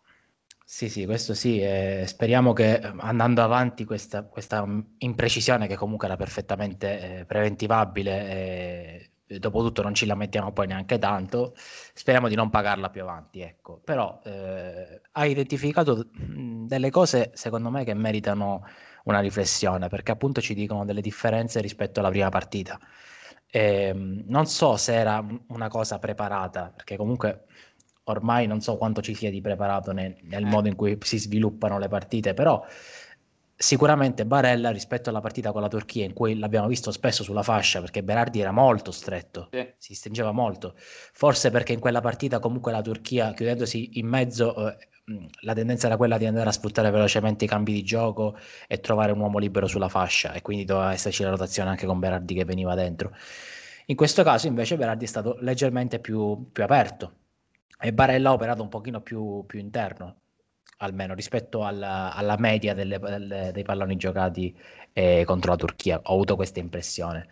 Sì, 0.64 0.88
sì, 0.88 1.04
questo 1.06 1.34
sì. 1.34 1.60
Eh, 1.60 2.04
speriamo 2.06 2.52
che 2.52 2.80
andando 2.98 3.42
avanti 3.42 3.84
questa, 3.84 4.22
questa, 4.22 4.64
imprecisione, 4.98 5.66
che 5.66 5.74
comunque 5.74 6.06
era 6.06 6.16
perfettamente 6.16 7.18
eh, 7.18 7.24
preventivabile, 7.24 9.10
eh, 9.26 9.38
dopo 9.40 9.60
tutto 9.62 9.82
non 9.82 9.92
ci 9.92 10.06
lamentiamo 10.06 10.52
poi 10.52 10.68
neanche 10.68 11.00
tanto, 11.00 11.54
speriamo 11.56 12.28
di 12.28 12.36
non 12.36 12.48
pagarla 12.48 12.88
più 12.88 13.02
avanti. 13.02 13.40
Ecco. 13.40 13.80
Però 13.82 14.20
eh, 14.24 15.00
hai 15.12 15.32
identificato 15.32 16.06
delle 16.12 16.90
cose, 16.90 17.32
secondo 17.34 17.70
me, 17.70 17.82
che 17.82 17.94
meritano 17.94 18.64
una 19.04 19.18
riflessione, 19.18 19.88
perché 19.88 20.12
appunto 20.12 20.40
ci 20.40 20.54
dicono 20.54 20.84
delle 20.84 21.00
differenze 21.00 21.60
rispetto 21.60 21.98
alla 21.98 22.10
prima 22.10 22.28
partita. 22.28 22.78
E, 23.56 23.88
ehm, 23.88 24.24
non 24.26 24.46
so 24.46 24.76
se 24.76 24.94
era 24.94 25.24
una 25.48 25.68
cosa 25.68 25.98
preparata, 25.98 26.70
perché 26.74 26.96
comunque 26.96 27.44
ormai 28.04 28.46
non 28.46 28.60
so 28.60 28.76
quanto 28.76 29.00
ci 29.00 29.14
sia 29.14 29.30
di 29.30 29.40
preparato 29.40 29.92
nel, 29.92 30.14
nel 30.24 30.42
eh. 30.44 30.46
modo 30.46 30.68
in 30.68 30.76
cui 30.76 30.98
si 31.00 31.18
sviluppano 31.18 31.78
le 31.78 31.88
partite, 31.88 32.34
però 32.34 32.62
sicuramente 33.58 34.26
Barella 34.26 34.70
rispetto 34.70 35.08
alla 35.08 35.22
partita 35.22 35.52
con 35.52 35.62
la 35.62 35.68
Turchia 35.68 36.04
in 36.04 36.12
cui 36.12 36.38
l'abbiamo 36.38 36.68
visto 36.68 36.90
spesso 36.90 37.22
sulla 37.22 37.42
fascia 37.42 37.80
perché 37.80 38.02
Berardi 38.02 38.40
era 38.40 38.52
molto 38.52 38.92
stretto, 38.92 39.48
sì. 39.50 39.66
si 39.78 39.94
stringeva 39.94 40.32
molto, 40.32 40.74
forse 40.76 41.50
perché 41.50 41.72
in 41.72 41.80
quella 41.80 42.02
partita 42.02 42.38
comunque 42.38 42.72
la 42.72 42.82
Turchia 42.82 43.32
chiudendosi 43.32 43.98
in 43.98 44.06
mezzo 44.06 44.68
eh, 44.68 44.76
la 45.40 45.54
tendenza 45.54 45.86
era 45.86 45.96
quella 45.96 46.18
di 46.18 46.26
andare 46.26 46.48
a 46.48 46.52
sfruttare 46.52 46.90
velocemente 46.90 47.44
i 47.44 47.48
cambi 47.48 47.72
di 47.72 47.84
gioco 47.84 48.36
e 48.66 48.80
trovare 48.80 49.12
un 49.12 49.20
uomo 49.20 49.38
libero 49.38 49.66
sulla 49.68 49.88
fascia 49.88 50.32
e 50.32 50.42
quindi 50.42 50.64
doveva 50.64 50.92
esserci 50.92 51.22
la 51.22 51.30
rotazione 51.30 51.70
anche 51.70 51.86
con 51.86 52.00
Berardi 52.00 52.34
che 52.34 52.44
veniva 52.44 52.74
dentro. 52.74 53.12
In 53.86 53.94
questo 53.94 54.24
caso 54.24 54.48
invece 54.48 54.76
Berardi 54.76 55.04
è 55.04 55.08
stato 55.08 55.36
leggermente 55.40 56.00
più, 56.00 56.50
più 56.50 56.64
aperto 56.64 57.12
e 57.78 57.92
Barella 57.92 58.30
ha 58.30 58.32
operato 58.32 58.62
un 58.62 58.68
pochino 58.68 59.00
più, 59.00 59.44
più 59.46 59.60
interno, 59.60 60.16
almeno 60.78 61.14
rispetto 61.14 61.64
alla, 61.64 62.12
alla 62.12 62.36
media 62.36 62.74
delle, 62.74 62.98
delle, 62.98 63.50
dei 63.52 63.62
palloni 63.62 63.96
giocati 63.96 64.56
eh, 64.92 65.22
contro 65.24 65.52
la 65.52 65.56
Turchia. 65.56 66.00
Ho 66.02 66.14
avuto 66.14 66.34
questa 66.34 66.58
impressione. 66.58 67.28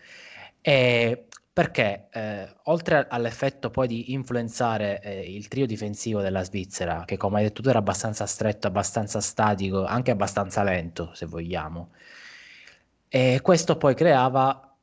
E 0.61 1.27
perché 1.55 2.09
eh, 2.11 2.53
oltre 2.65 3.07
all'effetto 3.09 3.71
poi 3.71 3.87
di 3.87 4.13
influenzare 4.13 5.01
eh, 5.01 5.33
il 5.33 5.47
trio 5.47 5.67
difensivo 5.67 6.21
della 6.21 6.43
Svizzera, 6.43 7.05
che 7.05 7.17
come 7.17 7.39
hai 7.39 7.45
detto 7.45 7.63
tu 7.63 7.69
era 7.69 7.79
abbastanza 7.79 8.27
stretto, 8.27 8.67
abbastanza 8.67 9.21
statico, 9.21 9.85
anche 9.85 10.11
abbastanza 10.11 10.65
lento 10.65 11.13
se 11.15 11.27
vogliamo, 11.27 11.93
e 13.09 13.39
questo 13.41 13.77
poi 13.77 13.95
creava 13.95 14.77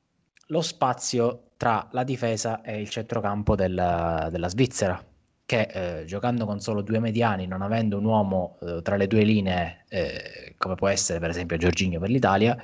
lo 0.47 0.61
spazio 0.61 1.49
tra 1.57 1.89
la 1.91 2.05
difesa 2.05 2.61
e 2.61 2.79
il 2.79 2.89
centrocampo 2.89 3.55
della, 3.55 4.29
della 4.31 4.47
Svizzera, 4.47 5.03
che 5.45 5.99
eh, 5.99 6.05
giocando 6.05 6.45
con 6.45 6.61
solo 6.61 6.81
due 6.81 6.99
mediani, 6.99 7.47
non 7.47 7.61
avendo 7.61 7.97
un 7.97 8.05
uomo 8.05 8.57
eh, 8.61 8.81
tra 8.81 8.95
le 8.95 9.07
due 9.07 9.23
linee, 9.23 9.83
eh, 9.89 10.55
come 10.57 10.75
può 10.75 10.87
essere 10.87 11.19
per 11.19 11.31
esempio 11.31 11.57
Giorginio 11.57 11.99
per 11.99 12.09
l'Italia, 12.09 12.57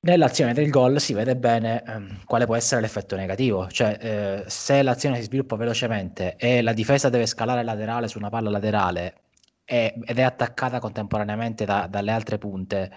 Nell'azione 0.00 0.54
del 0.54 0.70
gol 0.70 1.00
si 1.00 1.12
vede 1.12 1.36
bene 1.36 1.82
ehm, 1.82 2.24
quale 2.24 2.46
può 2.46 2.54
essere 2.54 2.80
l'effetto 2.80 3.16
negativo, 3.16 3.66
cioè 3.68 3.98
eh, 4.00 4.44
se 4.46 4.82
l'azione 4.82 5.16
si 5.16 5.22
sviluppa 5.22 5.56
velocemente 5.56 6.36
e 6.36 6.62
la 6.62 6.72
difesa 6.72 7.08
deve 7.08 7.26
scalare 7.26 7.64
laterale 7.64 8.06
su 8.06 8.16
una 8.18 8.28
palla 8.28 8.48
laterale 8.48 9.22
e, 9.64 9.94
ed 10.04 10.18
è 10.18 10.22
attaccata 10.22 10.78
contemporaneamente 10.78 11.64
da, 11.64 11.88
dalle 11.90 12.12
altre 12.12 12.38
punte, 12.38 12.92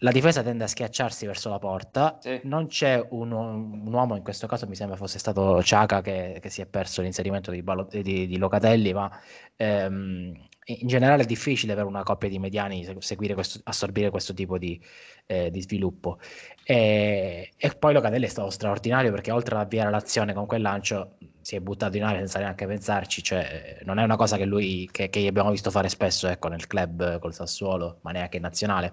la 0.00 0.12
difesa 0.12 0.42
tende 0.42 0.64
a 0.64 0.68
schiacciarsi 0.68 1.26
verso 1.26 1.48
la 1.48 1.58
porta, 1.58 2.18
sì. 2.20 2.40
non 2.44 2.66
c'è 2.68 3.04
un, 3.10 3.32
un, 3.32 3.92
uomo, 3.92 4.14
in 4.14 4.22
questo 4.22 4.46
caso 4.46 4.66
mi 4.68 4.76
sembra 4.76 4.96
fosse 4.96 5.18
stato 5.18 5.62
Ciaca 5.62 6.02
che, 6.02 6.38
che 6.40 6.50
si 6.50 6.60
è 6.60 6.66
perso 6.66 7.02
l'inserimento 7.02 7.50
di, 7.50 7.64
di, 8.02 8.26
di 8.26 8.38
Locatelli, 8.38 8.92
ma 8.92 9.10
ehm, 9.56 10.34
in 10.68 10.88
generale 10.88 11.22
è 11.22 11.26
difficile 11.26 11.74
per 11.74 11.84
una 11.84 12.02
coppia 12.02 12.28
di 12.28 12.38
mediani 12.38 12.86
seguire 12.98 13.34
questo, 13.34 13.60
assorbire 13.64 14.10
questo 14.10 14.34
tipo 14.34 14.58
di, 14.58 14.80
eh, 15.26 15.50
di 15.50 15.62
sviluppo. 15.62 16.18
E, 16.64 17.52
e, 17.56 17.70
poi 17.70 17.92
Locatelli 17.92 18.24
è 18.24 18.28
stato 18.28 18.50
straordinario 18.50 19.12
perché 19.12 19.30
oltre 19.30 19.54
ad 19.54 19.62
avviare 19.62 19.90
l'azione 19.90 20.34
con 20.34 20.46
quel 20.46 20.62
lancio 20.62 21.18
si 21.40 21.54
è 21.54 21.60
buttato 21.60 21.96
in 21.96 22.02
aria 22.02 22.18
senza 22.18 22.40
neanche 22.40 22.66
pensarci, 22.66 23.22
cioè 23.22 23.78
non 23.84 23.98
è 23.98 24.02
una 24.02 24.16
cosa 24.16 24.36
che 24.36 24.44
lui 24.44 24.88
che, 24.90 25.08
che 25.08 25.26
abbiamo 25.28 25.50
visto 25.50 25.70
fare 25.70 25.88
spesso 25.88 26.26
ecco, 26.26 26.48
nel 26.48 26.66
club 26.66 27.20
col 27.20 27.32
Sassuolo, 27.32 27.98
ma 28.02 28.10
neanche 28.10 28.36
in 28.36 28.42
nazionale, 28.42 28.92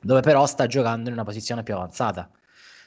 dove 0.00 0.20
però 0.22 0.44
sta 0.46 0.66
giocando 0.66 1.08
in 1.08 1.14
una 1.14 1.24
posizione 1.24 1.62
più 1.62 1.74
avanzata. 1.74 2.28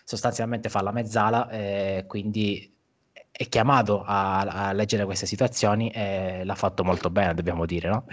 Sostanzialmente 0.04 0.70
fa 0.70 0.82
la 0.82 0.92
mezzala 0.92 1.50
e 1.50 2.04
quindi 2.08 2.79
è 3.40 3.48
chiamato 3.48 4.04
a, 4.06 4.42
a, 4.42 4.74
leggere 4.74 5.06
queste 5.06 5.26
situazioni 5.26 5.90
e 5.92 6.44
l'ha 6.44 6.56
fatto 6.56 6.84
molto 6.84 7.10
bene, 7.10 7.34
dobbiamo 7.34 7.66
dire, 7.66 7.88
no? 7.88 8.06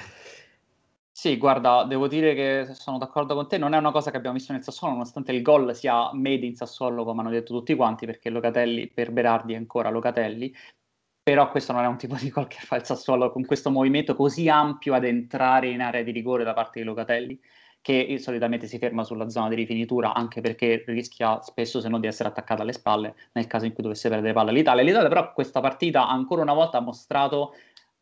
Sì, 1.10 1.36
guarda, 1.36 1.82
devo 1.82 2.06
dire 2.06 2.32
che 2.32 2.68
sono 2.74 2.96
d'accordo 2.96 3.34
con 3.34 3.48
te, 3.48 3.58
non 3.58 3.74
è 3.74 3.76
una 3.76 3.90
cosa 3.90 4.12
che 4.12 4.18
abbiamo 4.18 4.36
visto 4.36 4.52
nel 4.52 4.62
Sassuolo, 4.62 4.92
nonostante 4.92 5.32
il 5.32 5.42
gol 5.42 5.74
sia 5.74 6.12
made 6.12 6.46
in 6.46 6.54
Sassuolo, 6.54 7.02
come 7.02 7.22
hanno 7.22 7.30
detto 7.30 7.52
tutti 7.52 7.74
quanti, 7.74 8.06
perché 8.06 8.30
Locatelli 8.30 8.86
per 8.86 9.10
Berardi 9.10 9.54
è 9.54 9.56
ancora 9.56 9.90
Locatelli, 9.90 10.54
però 11.20 11.50
questo 11.50 11.72
non 11.72 11.82
è 11.82 11.88
un 11.88 11.96
tipo 11.96 12.14
di 12.14 12.30
gol 12.30 12.46
che 12.46 12.58
fa 12.60 12.76
il 12.76 12.84
Sassuolo 12.84 13.32
con 13.32 13.44
questo 13.44 13.68
movimento 13.70 14.14
così 14.14 14.48
ampio 14.48 14.94
ad 14.94 15.02
entrare 15.02 15.70
in 15.70 15.80
area 15.80 16.04
di 16.04 16.12
rigore 16.12 16.44
da 16.44 16.52
parte 16.52 16.78
di 16.78 16.86
Locatelli 16.86 17.36
che 17.86 18.18
solitamente 18.18 18.66
si 18.66 18.78
ferma 18.78 19.04
sulla 19.04 19.28
zona 19.28 19.48
di 19.48 19.54
rifinitura 19.54 20.12
anche 20.12 20.40
perché 20.40 20.82
rischia 20.88 21.40
spesso 21.40 21.80
se 21.80 21.88
no 21.88 22.00
di 22.00 22.08
essere 22.08 22.28
attaccata 22.28 22.62
alle 22.62 22.72
spalle 22.72 23.14
nel 23.34 23.46
caso 23.46 23.64
in 23.64 23.72
cui 23.72 23.84
dovesse 23.84 24.08
perdere 24.08 24.32
palla 24.32 24.50
l'Italia. 24.50 24.82
L'Italia 24.82 25.08
però 25.08 25.32
questa 25.32 25.60
partita 25.60 26.08
ancora 26.08 26.42
una 26.42 26.52
volta 26.52 26.78
ha 26.78 26.80
mostrato 26.80 27.54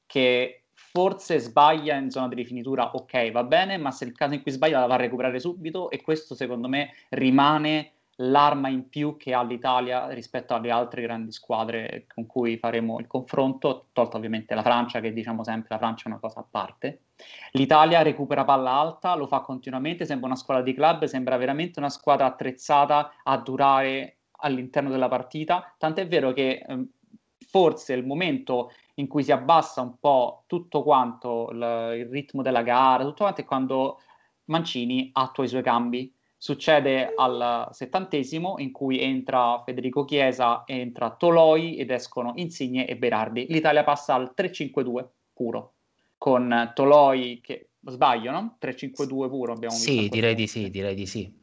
che 0.07 0.63
forse 0.73 1.39
sbaglia 1.39 1.97
in 1.97 2.11
zona 2.11 2.29
di 2.29 2.35
rifinitura, 2.35 2.95
ok 2.95 3.31
va 3.31 3.45
bene, 3.45 3.77
ma 3.77 3.91
se 3.91 4.07
il 4.07 4.15
caso 4.15 4.33
in 4.33 4.41
cui 4.41 4.53
sbaglia 4.53 4.81
la 4.81 4.87
va 4.87 4.95
a 4.95 4.97
recuperare 4.97 5.39
subito 5.39 5.91
e 5.91 6.01
questo 6.01 6.35
secondo 6.35 6.67
me 6.67 6.95
rimane 7.11 7.91
l'arma 8.17 8.69
in 8.69 8.89
più 8.89 9.17
che 9.17 9.35
ha 9.35 9.43
l'Italia 9.43 10.09
rispetto 10.09 10.55
alle 10.55 10.71
altre 10.71 11.03
grandi 11.03 11.33
squadre 11.33 12.07
con 12.13 12.27
cui 12.27 12.59
faremo 12.59 12.99
il 13.01 13.07
confronto, 13.07 13.89
tolto 13.93 14.17
ovviamente 14.17 14.55
la 14.55 14.63
Francia, 14.63 15.01
che 15.01 15.13
diciamo 15.13 15.43
sempre 15.43 15.69
la 15.71 15.79
Francia 15.79 16.05
è 16.05 16.09
una 16.09 16.21
cosa 16.21 16.41
a 16.41 16.47
parte. 16.49 17.03
L'Italia 17.53 18.03
recupera 18.03 18.45
palla 18.45 18.73
alta, 18.73 19.15
lo 19.15 19.27
fa 19.27 19.41
continuamente, 19.41 20.05
sembra 20.05 20.27
una 20.27 20.37
squadra 20.37 20.63
di 20.63 20.75
club, 20.75 21.05
sembra 21.05 21.37
veramente 21.37 21.79
una 21.79 21.91
squadra 21.91 22.27
attrezzata 22.27 23.15
a 23.23 23.37
durare 23.39 24.19
all'interno 24.39 24.91
della 24.91 25.09
partita, 25.09 25.75
tant'è 25.79 26.07
vero 26.07 26.33
che 26.33 26.65
eh, 26.67 26.89
forse 27.49 27.95
il 27.95 28.05
momento 28.05 28.73
in 28.95 29.07
cui 29.09 29.23
si 29.25 29.33
abbassa 29.33 29.81
un 29.81 29.99
po' 29.99 30.45
tutto 30.47 30.83
quanto 30.83 31.51
il, 31.51 31.97
il 31.99 32.07
ritmo 32.07 32.43
della 32.43 32.63
gara, 32.63 33.03
tutto 33.03 33.23
quanto 33.25 33.41
è 33.41 33.45
quando 33.45 34.01
Mancini 34.47 35.11
attua 35.15 35.45
i 35.45 35.49
suoi 35.49 35.63
cambi 35.63 36.14
Succede 36.45 37.15
al 37.17 37.71
settantesimo 37.71 38.57
in 38.59 38.71
cui 38.71 39.01
entra 39.01 39.63
Federico 39.65 40.05
Chiesa, 40.05 40.65
entra 40.67 41.17
Toloi 41.17 41.77
ed 41.77 41.91
escono 41.91 42.35
Insigne 42.37 42.87
e 42.87 42.97
Berardi. 42.99 43.47
L'Italia 43.49 43.83
passa 43.83 44.13
al 44.13 44.35
3-5-2 44.37 45.07
puro, 45.33 45.73
con 46.19 46.73
Toloi 46.75 47.41
che 47.43 47.71
sbaglio, 47.87 48.31
no? 48.31 48.59
3-5-2 48.61 49.07
puro 49.07 49.53
abbiamo 49.55 49.75
visto. 49.75 49.91
Sì, 49.91 50.11
direi 50.11 50.35
di 50.35 50.47
sì, 50.47 50.69
direi 50.69 50.95
di 50.95 51.07
sì. 51.07 51.35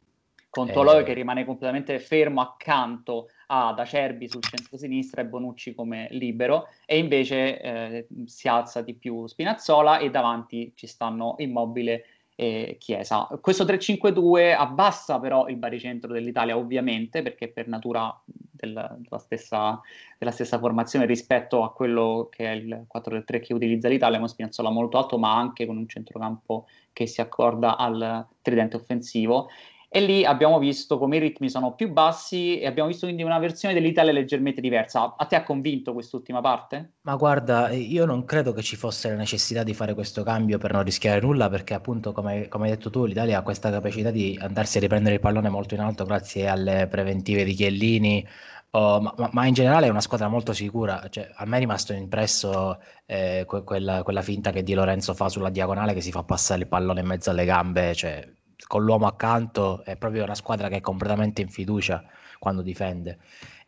Con 0.51 0.69
eh... 0.69 0.71
Toloi 0.71 1.03
che 1.03 1.13
rimane 1.13 1.45
completamente 1.45 1.97
fermo 1.97 2.41
accanto 2.41 3.29
ad 3.47 3.79
Acerbi 3.79 4.29
sul 4.29 4.43
centro-sinistra 4.43 5.23
e 5.23 5.25
Bonucci 5.25 5.73
come 5.73 6.09
libero 6.11 6.67
e 6.85 6.99
invece 6.99 7.59
eh, 7.59 8.07
si 8.25 8.47
alza 8.47 8.83
di 8.83 8.93
più 8.93 9.25
Spinazzola 9.25 9.97
e 9.97 10.11
davanti 10.11 10.73
ci 10.75 10.85
stanno 10.85 11.33
Immobile 11.39 12.03
e 12.41 12.77
Chiesa. 12.79 13.27
Questo 13.39 13.65
3-5-2 13.65 14.55
abbassa 14.57 15.19
però 15.19 15.47
il 15.47 15.57
baricentro 15.57 16.11
dell'Italia 16.11 16.57
ovviamente 16.57 17.21
perché 17.21 17.49
per 17.49 17.67
natura 17.67 18.19
del, 18.25 18.97
della, 18.97 19.17
stessa, 19.19 19.79
della, 20.17 20.31
stessa, 20.31 20.57
formazione 20.57 21.05
rispetto 21.05 21.61
a 21.61 21.71
quello 21.71 22.29
che 22.31 22.45
è 22.45 22.55
il 22.55 22.87
4-3 22.91 23.41
che 23.41 23.53
utilizza 23.53 23.89
l'Italia, 23.89 24.17
uno 24.17 24.25
Spinazzola 24.25 24.71
molto 24.71 24.97
alto 24.97 25.19
ma 25.19 25.37
anche 25.37 25.67
con 25.67 25.77
un 25.77 25.87
centrocampo 25.87 26.65
che 26.91 27.05
si 27.05 27.21
accorda 27.21 27.77
al 27.77 28.25
tridente 28.41 28.75
offensivo 28.75 29.47
e 29.93 29.99
lì 29.99 30.23
abbiamo 30.23 30.57
visto 30.57 30.97
come 30.97 31.17
i 31.17 31.19
ritmi 31.19 31.49
sono 31.49 31.75
più 31.75 31.91
bassi 31.91 32.57
e 32.57 32.65
abbiamo 32.65 32.87
visto 32.87 33.07
quindi 33.07 33.23
una 33.23 33.39
versione 33.39 33.73
dell'Italia 33.73 34.13
leggermente 34.13 34.61
diversa. 34.61 35.15
A 35.17 35.25
te 35.25 35.35
ha 35.35 35.43
convinto 35.43 35.91
quest'ultima 35.91 36.39
parte? 36.39 36.93
Ma 37.01 37.17
guarda, 37.17 37.71
io 37.71 38.05
non 38.05 38.23
credo 38.23 38.53
che 38.53 38.61
ci 38.61 38.77
fosse 38.77 39.09
la 39.09 39.15
necessità 39.15 39.63
di 39.63 39.73
fare 39.73 39.93
questo 39.93 40.23
cambio 40.23 40.57
per 40.59 40.71
non 40.71 40.83
rischiare 40.83 41.19
nulla, 41.19 41.49
perché 41.49 41.73
appunto, 41.73 42.13
come, 42.13 42.47
come 42.47 42.69
hai 42.69 42.69
detto 42.71 42.89
tu, 42.89 43.03
l'Italia 43.03 43.39
ha 43.39 43.41
questa 43.41 43.69
capacità 43.69 44.11
di 44.11 44.39
andarsi 44.41 44.77
a 44.77 44.79
riprendere 44.79 45.15
il 45.15 45.21
pallone 45.21 45.49
molto 45.49 45.73
in 45.73 45.81
alto 45.81 46.05
grazie 46.05 46.47
alle 46.47 46.87
preventive 46.89 47.43
di 47.43 47.53
Chiellini, 47.53 48.25
Oh, 48.73 49.01
ma, 49.01 49.13
ma, 49.33 49.45
in 49.47 49.53
generale 49.53 49.87
è 49.87 49.89
una 49.89 49.99
squadra 49.99 50.29
molto 50.29 50.53
sicura. 50.53 51.05
Cioè, 51.09 51.29
a 51.35 51.45
me 51.45 51.57
è 51.57 51.59
rimasto 51.59 51.91
impresso 51.91 52.79
eh, 53.05 53.43
que- 53.45 53.63
quella, 53.65 54.01
quella, 54.03 54.21
finta 54.21 54.51
che 54.51 54.63
Di 54.63 54.73
Lorenzo 54.73 55.13
fa 55.13 55.27
sulla 55.27 55.49
diagonale 55.49 55.93
che 55.93 55.99
si 55.99 56.09
fa 56.11 56.23
passare 56.23 56.61
il 56.61 56.67
pallone 56.69 57.01
in 57.01 57.07
mezzo 57.07 57.29
alle 57.31 57.43
gambe. 57.43 57.93
Cioè, 57.93 58.25
con 58.67 58.83
l'uomo 58.83 59.07
accanto 59.07 59.83
è 59.83 59.95
proprio 59.97 60.23
una 60.23 60.35
squadra 60.35 60.67
che 60.69 60.77
è 60.77 60.81
completamente 60.81 61.41
in 61.41 61.49
fiducia 61.49 62.03
quando 62.39 62.61
difende. 62.61 63.19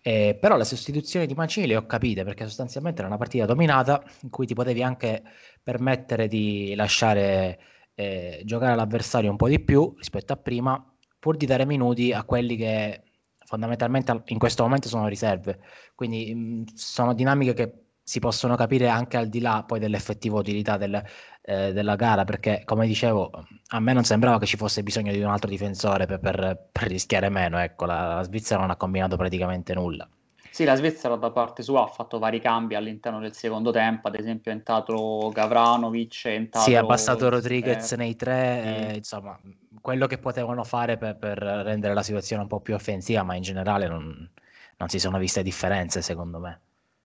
Eh, 0.02 0.38
però 0.40 0.58
le 0.58 0.66
sostituzioni 0.66 1.26
di 1.26 1.34
Mancini 1.34 1.68
le 1.68 1.78
ho 1.78 1.86
capite 1.86 2.24
perché 2.26 2.44
sostanzialmente 2.46 3.00
era 3.00 3.08
una 3.08 3.18
partita 3.18 3.46
dominata 3.46 4.04
in 4.22 4.30
cui 4.30 4.46
ti 4.46 4.54
potevi 4.54 4.84
anche 4.84 5.24
permettere 5.62 6.28
di 6.28 6.74
lasciare 6.76 7.60
eh, 7.96 8.42
giocare 8.44 8.76
l'avversario 8.76 9.30
un 9.30 9.38
po' 9.38 9.48
di 9.48 9.60
più 9.60 9.94
rispetto 9.98 10.34
a 10.34 10.38
prima, 10.38 10.84
pur 11.20 11.38
di 11.38 11.46
dare 11.46 11.66
minuti 11.66 12.12
a 12.12 12.24
quelli 12.24 12.58
che 12.58 13.04
fondamentalmente 13.46 14.24
in 14.26 14.40
questo 14.40 14.64
momento 14.64 14.88
sono 14.88 15.08
riserve. 15.08 15.60
Quindi 15.96 16.34
mh, 16.34 16.74
sono 16.74 17.14
dinamiche 17.14 17.54
che 17.54 17.83
si 18.04 18.20
possono 18.20 18.56
capire 18.56 18.90
anche 18.90 19.16
al 19.16 19.30
di 19.30 19.40
là 19.40 19.64
poi 19.66 19.80
dell'effettiva 19.80 20.38
utilità 20.38 20.78
del, 20.78 21.02
eh, 21.42 21.72
della 21.72 21.96
gara, 21.96 22.26
perché 22.26 22.64
come 22.66 22.86
dicevo, 22.86 23.32
a 23.68 23.80
me 23.80 23.94
non 23.94 24.04
sembrava 24.04 24.40
che 24.40 24.46
ci 24.46 24.58
fosse 24.58 24.84
bisogno 24.84 25.12
di 25.12 25.22
un 25.22 25.30
altro 25.30 25.50
difensore 25.50 26.06
per, 26.06 26.20
per, 26.20 26.68
per 26.72 26.88
rischiare 26.88 27.30
meno, 27.30 27.58
ecco, 27.60 27.86
la, 27.86 28.16
la, 28.16 28.24
Svizzera 28.24 28.60
non 28.60 28.72
ha 28.72 28.76
combinato 28.76 29.16
praticamente 29.16 29.74
nulla. 29.74 30.08
Sì, 30.50 30.66
la 30.66 30.76
Svizzera 30.76 31.16
da 31.16 31.32
parte 31.32 31.64
sua 31.64 31.84
ha 31.84 31.88
fatto 31.88 32.20
vari 32.20 32.40
cambi 32.40 32.76
all'interno 32.76 33.20
del 33.20 33.34
secondo 33.34 33.72
tempo, 33.72 34.08
ad 34.08 34.16
esempio 34.16 34.52
è 34.52 34.54
entrato 34.54 35.32
Gavranovic, 35.34 36.26
è 36.26 36.34
entrato... 36.34 36.70
Sì, 36.70 36.76
ha 36.76 36.86
passato 36.86 37.30
Rodriguez 37.30 37.94
eh, 37.94 37.96
nei 37.96 38.16
tre, 38.16 38.92
eh, 38.92 38.96
insomma, 38.98 39.40
quello 39.82 40.06
che 40.08 40.20
potevano 40.20 40.64
fare 40.64 40.98
per, 40.98 41.18
per, 41.18 41.40
rendere 41.40 41.94
la 41.94 42.04
situazione 42.04 42.44
un 42.44 42.48
po' 42.50 42.60
più 42.60 42.76
offensiva, 42.76 43.24
ma 43.24 43.36
in 43.36 43.42
generale 43.42 43.88
non, 43.88 44.30
non 44.78 44.90
si 44.90 45.00
sono 45.00 45.18
viste 45.18 45.42
differenze 45.42 46.02
secondo 46.04 46.40
me. 46.40 46.60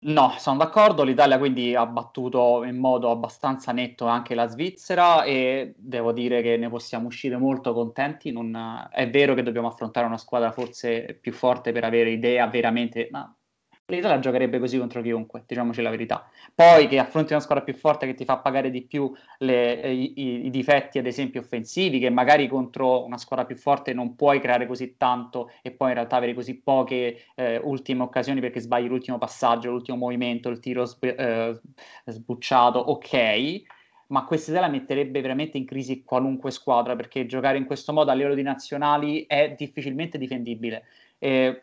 No, 0.08 0.34
sono 0.38 0.58
d'accordo. 0.58 1.02
L'Italia 1.02 1.36
quindi 1.36 1.74
ha 1.74 1.84
battuto 1.84 2.62
in 2.64 2.76
modo 2.76 3.10
abbastanza 3.10 3.72
netto 3.72 4.06
anche 4.06 4.34
la 4.36 4.46
Svizzera 4.46 5.24
e 5.24 5.74
devo 5.76 6.12
dire 6.12 6.42
che 6.42 6.56
ne 6.56 6.68
possiamo 6.68 7.08
uscire 7.08 7.36
molto 7.36 7.72
contenti. 7.72 8.30
Non... 8.30 8.88
È 8.90 9.10
vero 9.10 9.34
che 9.34 9.42
dobbiamo 9.42 9.66
affrontare 9.66 10.06
una 10.06 10.16
squadra 10.16 10.52
forse 10.52 11.18
più 11.20 11.32
forte 11.32 11.72
per 11.72 11.82
avere 11.84 12.10
idea 12.10 12.46
veramente, 12.46 13.08
ma 13.10 13.35
l'Italia 13.94 14.18
giocherebbe 14.18 14.58
così 14.58 14.78
contro 14.78 15.00
chiunque, 15.00 15.44
diciamoci 15.46 15.80
la 15.80 15.90
verità. 15.90 16.28
Poi 16.54 16.88
che 16.88 16.98
affronti 16.98 17.32
una 17.32 17.40
squadra 17.40 17.62
più 17.62 17.74
forte 17.74 18.06
che 18.06 18.14
ti 18.14 18.24
fa 18.24 18.38
pagare 18.38 18.70
di 18.70 18.82
più 18.82 19.12
le, 19.38 19.80
eh, 19.80 19.92
i, 19.92 20.46
i, 20.46 20.50
difetti, 20.50 20.98
ad 20.98 21.06
esempio, 21.06 21.40
offensivi, 21.40 22.00
che 22.00 22.10
magari 22.10 22.48
contro 22.48 23.04
una 23.04 23.18
squadra 23.18 23.46
più 23.46 23.56
forte 23.56 23.92
non 23.92 24.16
puoi 24.16 24.40
creare 24.40 24.66
così 24.66 24.96
tanto 24.96 25.50
e 25.62 25.70
poi 25.70 25.88
in 25.88 25.94
realtà 25.94 26.16
avere 26.16 26.34
così 26.34 26.60
poche 26.60 27.26
eh, 27.36 27.60
ultime 27.62 28.02
occasioni 28.02 28.40
perché 28.40 28.58
sbagli 28.60 28.88
l'ultimo 28.88 29.18
passaggio, 29.18 29.70
l'ultimo 29.70 29.96
movimento, 29.96 30.48
il 30.48 30.58
tiro 30.58 30.84
sb- 30.84 31.14
eh, 31.16 31.60
sbucciato, 32.06 32.78
ok. 32.78 33.62
Ma 34.08 34.24
questa 34.24 34.50
idea 34.50 34.62
la 34.62 34.68
metterebbe 34.68 35.20
veramente 35.20 35.58
in 35.58 35.64
crisi 35.64 36.02
qualunque 36.04 36.50
squadra 36.52 36.94
perché 36.94 37.26
giocare 37.26 37.58
in 37.58 37.64
questo 37.66 37.92
modo 37.92 38.10
a 38.10 38.14
livello 38.14 38.34
di 38.36 38.42
nazionali 38.42 39.26
è 39.26 39.54
difficilmente 39.56 40.16
difendibile. 40.18 40.84
Eh, 41.18 41.62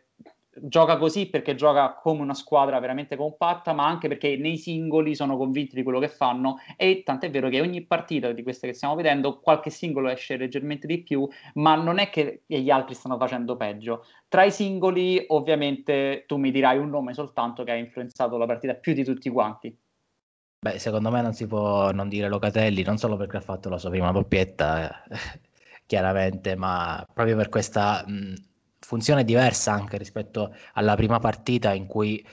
gioca 0.56 0.98
così 0.98 1.28
perché 1.28 1.56
gioca 1.56 1.96
come 1.96 2.22
una 2.22 2.34
squadra 2.34 2.80
veramente 2.80 3.16
compatta, 3.16 3.74
ma 3.74 3.88
anche 3.88 4.08
perché 4.08 4.38
nei 4.38 4.58
singoli 4.58 5.16
sono 5.16 5.38
convinti 5.38 5.76
di 5.76 5.84
quello 5.84 6.00
che 6.00 6.08
fanno 6.08 6.58
e 6.78 7.04
tant'è 7.04 7.30
vero 7.30 7.50
che 7.50 7.62
ogni 7.62 7.86
partita 7.86 8.32
di 8.32 8.44
queste 8.44 8.68
che 8.68 8.74
stiamo 8.74 8.96
vedendo 8.96 9.40
qualche 9.40 9.70
singolo 9.70 10.10
esce 10.10 10.38
leggermente 10.38 10.88
di 10.88 11.02
più, 11.04 11.28
ma 11.56 11.76
non 11.76 11.98
è 11.98 12.10
che 12.10 12.44
gli 12.46 12.70
altri 12.70 12.94
stanno 12.96 13.18
facendo 13.18 13.56
peggio. 13.56 14.06
Tra 14.28 14.44
i 14.44 14.52
singoli 14.52 15.24
ovviamente 15.28 16.26
tu 16.28 16.38
mi 16.38 16.52
dirai 16.52 16.78
un 16.78 16.90
nome 16.90 17.14
soltanto 17.14 17.64
che 17.64 17.72
ha 17.72 17.76
influenzato 17.76 18.38
la 18.38 18.46
partita 18.46 18.74
più 18.76 18.94
di 18.94 19.04
tutti 19.04 19.30
quanti. 19.30 19.76
Beh, 20.60 20.80
secondo 20.80 21.12
me 21.12 21.22
non 21.22 21.34
si 21.34 21.46
può 21.46 21.92
non 21.92 22.08
dire 22.08 22.30
Locatelli, 22.30 22.84
non 22.84 22.98
solo 22.98 23.18
perché 23.18 23.38
ha 23.38 23.42
fatto 23.42 23.68
la 23.68 23.78
sua 23.78 23.90
prima 23.90 24.12
doppietta, 24.14 25.04
eh, 25.04 25.18
chiaramente, 25.86 26.56
ma 26.56 27.06
proprio 27.14 27.36
per 27.36 27.50
questa... 27.50 28.04
Mh, 28.08 28.34
funzione 28.94 29.24
diversa 29.24 29.72
anche 29.74 29.98
rispetto 29.98 30.56
alla 30.74 30.94
prima 30.96 31.18
partita 31.18 31.74
in 31.74 31.88
cui 31.88 32.24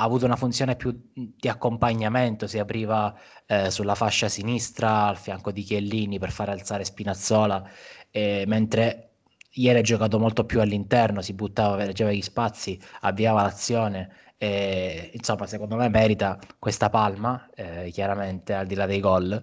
ha 0.00 0.04
avuto 0.04 0.24
una 0.24 0.36
funzione 0.36 0.74
più 0.74 0.98
di 1.12 1.48
accompagnamento, 1.48 2.46
si 2.46 2.58
apriva 2.58 3.14
eh, 3.46 3.70
sulla 3.70 3.94
fascia 3.94 4.28
sinistra 4.28 5.06
al 5.06 5.18
fianco 5.18 5.50
di 5.50 5.62
Chiellini 5.62 6.18
per 6.18 6.30
fare 6.30 6.52
alzare 6.52 6.84
Spinazzola, 6.84 7.68
eh, 8.10 8.44
mentre 8.46 9.10
ieri 9.52 9.80
ha 9.80 9.82
giocato 9.82 10.18
molto 10.18 10.46
più 10.46 10.60
all'interno, 10.60 11.20
si 11.20 11.34
buttava, 11.34 11.76
leggeva 11.84 12.10
gli 12.12 12.22
spazi, 12.22 12.80
avviava 13.00 13.42
l'azione. 13.42 14.10
E, 14.38 15.10
insomma, 15.12 15.46
secondo 15.46 15.76
me 15.76 15.88
merita 15.90 16.38
questa 16.58 16.88
palma, 16.90 17.50
eh, 17.54 17.90
chiaramente 17.92 18.54
al 18.54 18.66
di 18.66 18.76
là 18.76 18.86
dei 18.86 19.00
gol. 19.00 19.42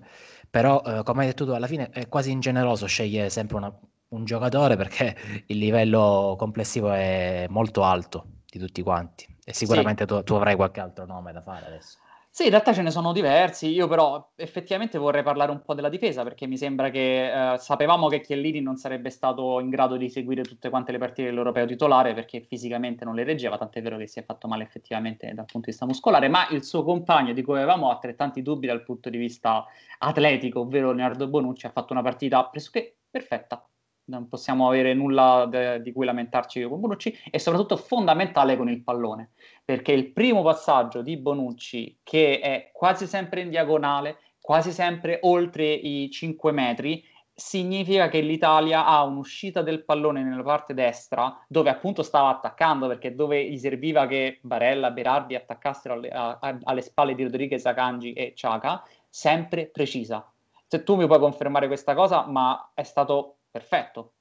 Però, 0.50 0.82
eh, 0.84 1.04
come 1.04 1.22
hai 1.22 1.28
detto 1.28 1.46
tu, 1.46 1.52
alla 1.52 1.68
fine 1.68 1.90
è 1.90 2.08
quasi 2.08 2.32
ingeneroso 2.32 2.86
scegliere 2.88 3.30
sempre 3.30 3.58
una, 3.58 3.78
un 4.10 4.26
giocatore 4.26 4.76
perché 4.76 5.16
il 5.48 5.58
livello 5.58 6.36
complessivo 6.38 6.92
è 6.92 7.46
molto 7.50 7.84
alto 7.84 8.26
di 8.46 8.60
tutti 8.60 8.82
quanti 8.82 9.28
e 9.44 9.54
sicuramente 9.54 10.06
sì. 10.08 10.08
tu, 10.08 10.24
tu, 10.24 10.34
avrai 10.36 10.56
qualche 10.56 10.80
altro 10.80 11.06
nome 11.06 11.32
da 11.32 11.42
fare 11.42 11.66
adesso. 11.68 12.00
Sì, 12.36 12.44
in 12.44 12.50
realtà 12.50 12.74
ce 12.74 12.82
ne 12.82 12.92
sono 12.92 13.14
diversi, 13.14 13.70
io 13.70 13.88
però 13.88 14.32
effettivamente 14.36 14.98
vorrei 14.98 15.24
parlare 15.24 15.52
un 15.52 15.62
po' 15.62 15.74
della 15.74 15.88
difesa 15.88 16.24
perché 16.24 16.48
mi 16.48 16.58
sembra 16.58 16.90
che 16.90 17.54
eh, 17.54 17.58
sapevamo 17.58 18.10
che 18.10 18.20
Chiellini 18.20 18.60
non 18.60 18.76
sarebbe 18.76 19.10
stato 19.10 19.62
in 19.62 19.70
grado 19.70 19.96
di 19.96 20.10
seguire 20.10 20.42
tutte 20.44 20.70
quante 20.70 20.92
le 20.92 20.98
partite 20.98 21.30
dell'Europeo 21.30 21.66
titolare 21.66 22.14
perché 22.14 22.42
fisicamente 22.42 23.06
non 23.06 23.16
le 23.16 23.24
reggeva, 23.24 23.58
tant'è 23.58 23.82
vero 23.82 23.96
che 23.96 24.08
si 24.08 24.20
è 24.20 24.26
fatto 24.26 24.50
male 24.50 24.64
effettivamente 24.64 25.28
dal 25.28 25.46
punto 25.46 25.68
di 25.68 25.68
vista 25.68 25.86
muscolare, 25.86 26.28
ma 26.28 26.46
il 26.50 26.66
suo 26.66 26.84
compagno 26.84 27.32
di 27.32 27.42
cui 27.42 27.56
avevamo 27.56 27.90
altrettanti 27.90 28.42
dubbi 28.42 28.68
dal 28.68 28.84
punto 28.84 29.10
di 29.10 29.18
vista 29.18 29.64
atletico, 30.00 30.60
ovvero 30.60 30.92
Leonardo 30.92 31.30
Bonucci, 31.30 31.68
ha 31.68 31.72
fatto 31.72 31.94
una 31.94 32.02
partita 32.02 32.44
pressoché 32.48 32.98
perfetta, 33.10 33.66
non 34.06 34.28
possiamo 34.28 34.68
avere 34.68 34.94
nulla 34.94 35.48
de- 35.50 35.82
di 35.82 35.92
cui 35.92 36.06
lamentarci 36.06 36.64
con 36.64 36.80
Bonucci 36.80 37.18
e 37.30 37.40
soprattutto 37.40 37.78
fondamentale 37.78 38.58
con 38.58 38.70
il 38.70 38.84
pallone 38.84 39.32
perché 39.64 39.92
il 39.92 40.12
primo 40.12 40.44
passaggio 40.44 41.02
di 41.02 41.18
Bonucci 41.18 42.00
che 42.04 42.40
è 42.40 42.70
quasi 42.72 43.08
sempre 43.08 43.42
in 43.42 43.50
diagonale 43.50 44.20
quasi 44.40 44.72
sempre 44.72 45.20
oltre 45.24 45.66
i 45.66 46.10
5 46.12 46.52
metri 46.52 47.04
significa 47.36 48.08
che 48.08 48.22
l'Italia 48.22 48.86
ha 48.86 49.04
un'uscita 49.04 49.62
del 49.62 49.84
pallone 49.84 50.24
nella 50.24 50.42
parte 50.42 50.74
destra, 50.74 51.38
dove 51.50 51.70
appunto 51.70 52.02
stava 52.02 52.30
attaccando, 52.30 52.88
perché 52.88 53.14
dove 53.14 53.44
gli 53.44 53.58
serviva 53.58 54.08
che 54.08 54.40
Barella, 54.42 54.92
Berardi 54.92 55.36
attaccassero 55.36 55.96
alle, 55.96 56.10
a, 56.10 56.40
alle 56.64 56.82
spalle 56.82 57.14
di 57.14 57.24
Rodriguez, 57.24 57.66
Akanji 57.66 58.14
e 58.14 58.34
Ciaca, 58.36 58.84
sempre 59.10 59.68
precisa. 59.68 60.26
Se 60.66 60.84
tu 60.84 60.96
mi 60.96 61.06
puoi 61.06 61.20
confermare 61.20 61.68
questa 61.68 61.94
cosa, 61.94 62.26
ma 62.26 62.72
è 62.74 62.84
stato 62.84 63.38
perfetto. 63.56 64.16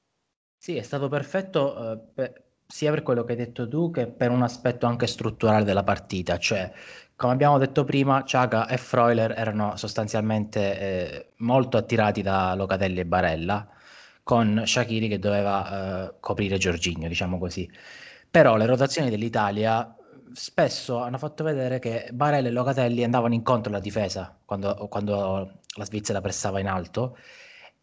Sì, 0.57 0.77
è 0.77 0.83
stato 0.83 1.09
perfetto 1.09 1.93
eh, 1.93 1.99
per, 2.15 2.45
sia 2.69 2.91
per 2.93 3.03
quello 3.03 3.25
che 3.25 3.33
hai 3.33 3.39
detto 3.39 3.67
tu 3.67 3.91
che 3.91 4.07
per 4.07 4.31
un 4.31 4.43
aspetto 4.43 4.87
anche 4.87 5.09
strutturale 5.09 5.65
della 5.65 5.83
partita, 5.83 6.39
cioè 6.39 6.73
come 7.17 7.33
abbiamo 7.33 7.59
detto 7.59 7.83
prima, 7.85 8.23
Ciaga 8.25 8.69
e 8.69 8.77
Freuler 8.77 9.33
erano 9.37 9.77
sostanzialmente 9.77 10.79
eh, 10.79 11.33
molto 11.39 11.77
attirati 11.77 12.23
da 12.23 12.55
Locatelli 12.55 13.01
e 13.01 13.07
Barella, 13.07 13.69
con 14.23 14.63
Shakiri 14.65 15.09
che 15.09 15.19
doveva 15.19 16.11
eh, 16.11 16.15
coprire 16.21 16.57
Giorginio, 16.57 17.09
diciamo 17.09 17.39
così. 17.39 17.69
Però 18.31 18.57
le 18.57 18.67
rotazioni 18.67 19.11
dell'Italia 19.11 19.95
spesso 20.33 20.99
hanno 20.99 21.19
fatto 21.19 21.45
vedere 21.45 21.79
che 21.81 22.09
Barella 22.13 22.49
e 22.49 22.53
Locatelli 22.53 23.05
andavano 23.05 23.35
incontro 23.35 23.71
alla 23.71 23.81
difesa 23.81 24.37
quando, 24.45 24.75
quando 24.89 25.61
la 25.77 25.85
Svizzera 25.85 26.21
pressava 26.21 26.61
in 26.61 26.69
alto 26.69 27.17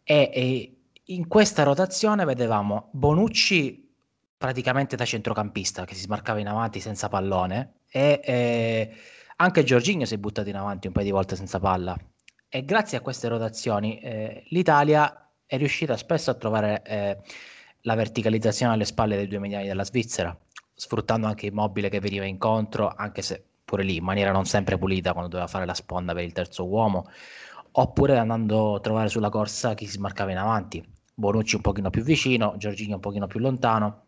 e, 0.04 0.30
e 0.32 0.81
in 1.06 1.26
questa 1.26 1.64
rotazione 1.64 2.24
vedevamo 2.24 2.88
Bonucci 2.92 3.90
praticamente 4.36 4.96
da 4.96 5.04
centrocampista 5.04 5.84
che 5.84 5.94
si 5.94 6.02
smarcava 6.02 6.38
in 6.38 6.48
avanti 6.48 6.80
senza 6.80 7.08
pallone 7.08 7.80
e, 7.88 8.20
e 8.22 8.92
anche 9.36 9.64
Giorginio 9.64 10.06
si 10.06 10.14
è 10.14 10.18
buttato 10.18 10.48
in 10.48 10.56
avanti 10.56 10.86
un 10.86 10.92
paio 10.92 11.06
di 11.06 11.12
volte 11.12 11.36
senza 11.36 11.58
palla. 11.58 11.96
E 12.48 12.64
grazie 12.64 12.98
a 12.98 13.00
queste 13.00 13.28
rotazioni 13.28 13.98
eh, 13.98 14.44
l'Italia 14.48 15.30
è 15.46 15.56
riuscita 15.56 15.96
spesso 15.96 16.30
a 16.30 16.34
trovare 16.34 16.82
eh, 16.84 17.18
la 17.82 17.94
verticalizzazione 17.94 18.74
alle 18.74 18.84
spalle 18.84 19.16
dei 19.16 19.26
due 19.26 19.38
mediani 19.38 19.66
della 19.66 19.84
Svizzera, 19.84 20.36
sfruttando 20.74 21.26
anche 21.26 21.46
Immobile 21.46 21.88
che 21.88 21.98
veniva 21.98 22.24
incontro, 22.24 22.92
anche 22.94 23.22
se 23.22 23.42
pure 23.64 23.82
lì 23.82 23.96
in 23.96 24.04
maniera 24.04 24.32
non 24.32 24.44
sempre 24.44 24.76
pulita 24.78 25.12
quando 25.12 25.30
doveva 25.30 25.48
fare 25.48 25.64
la 25.64 25.74
sponda 25.74 26.12
per 26.12 26.24
il 26.24 26.32
terzo 26.32 26.66
uomo, 26.66 27.08
oppure 27.72 28.18
andando 28.18 28.76
a 28.76 28.80
trovare 28.80 29.08
sulla 29.08 29.28
corsa 29.30 29.74
chi 29.74 29.86
si 29.86 29.92
smarcava 29.92 30.30
in 30.30 30.38
avanti. 30.38 30.84
Bonucci 31.14 31.56
un 31.56 31.62
pochino 31.62 31.90
più 31.90 32.02
vicino, 32.02 32.54
Giorginio 32.56 32.96
un 32.96 33.00
pochino 33.00 33.26
più 33.26 33.40
lontano, 33.40 34.06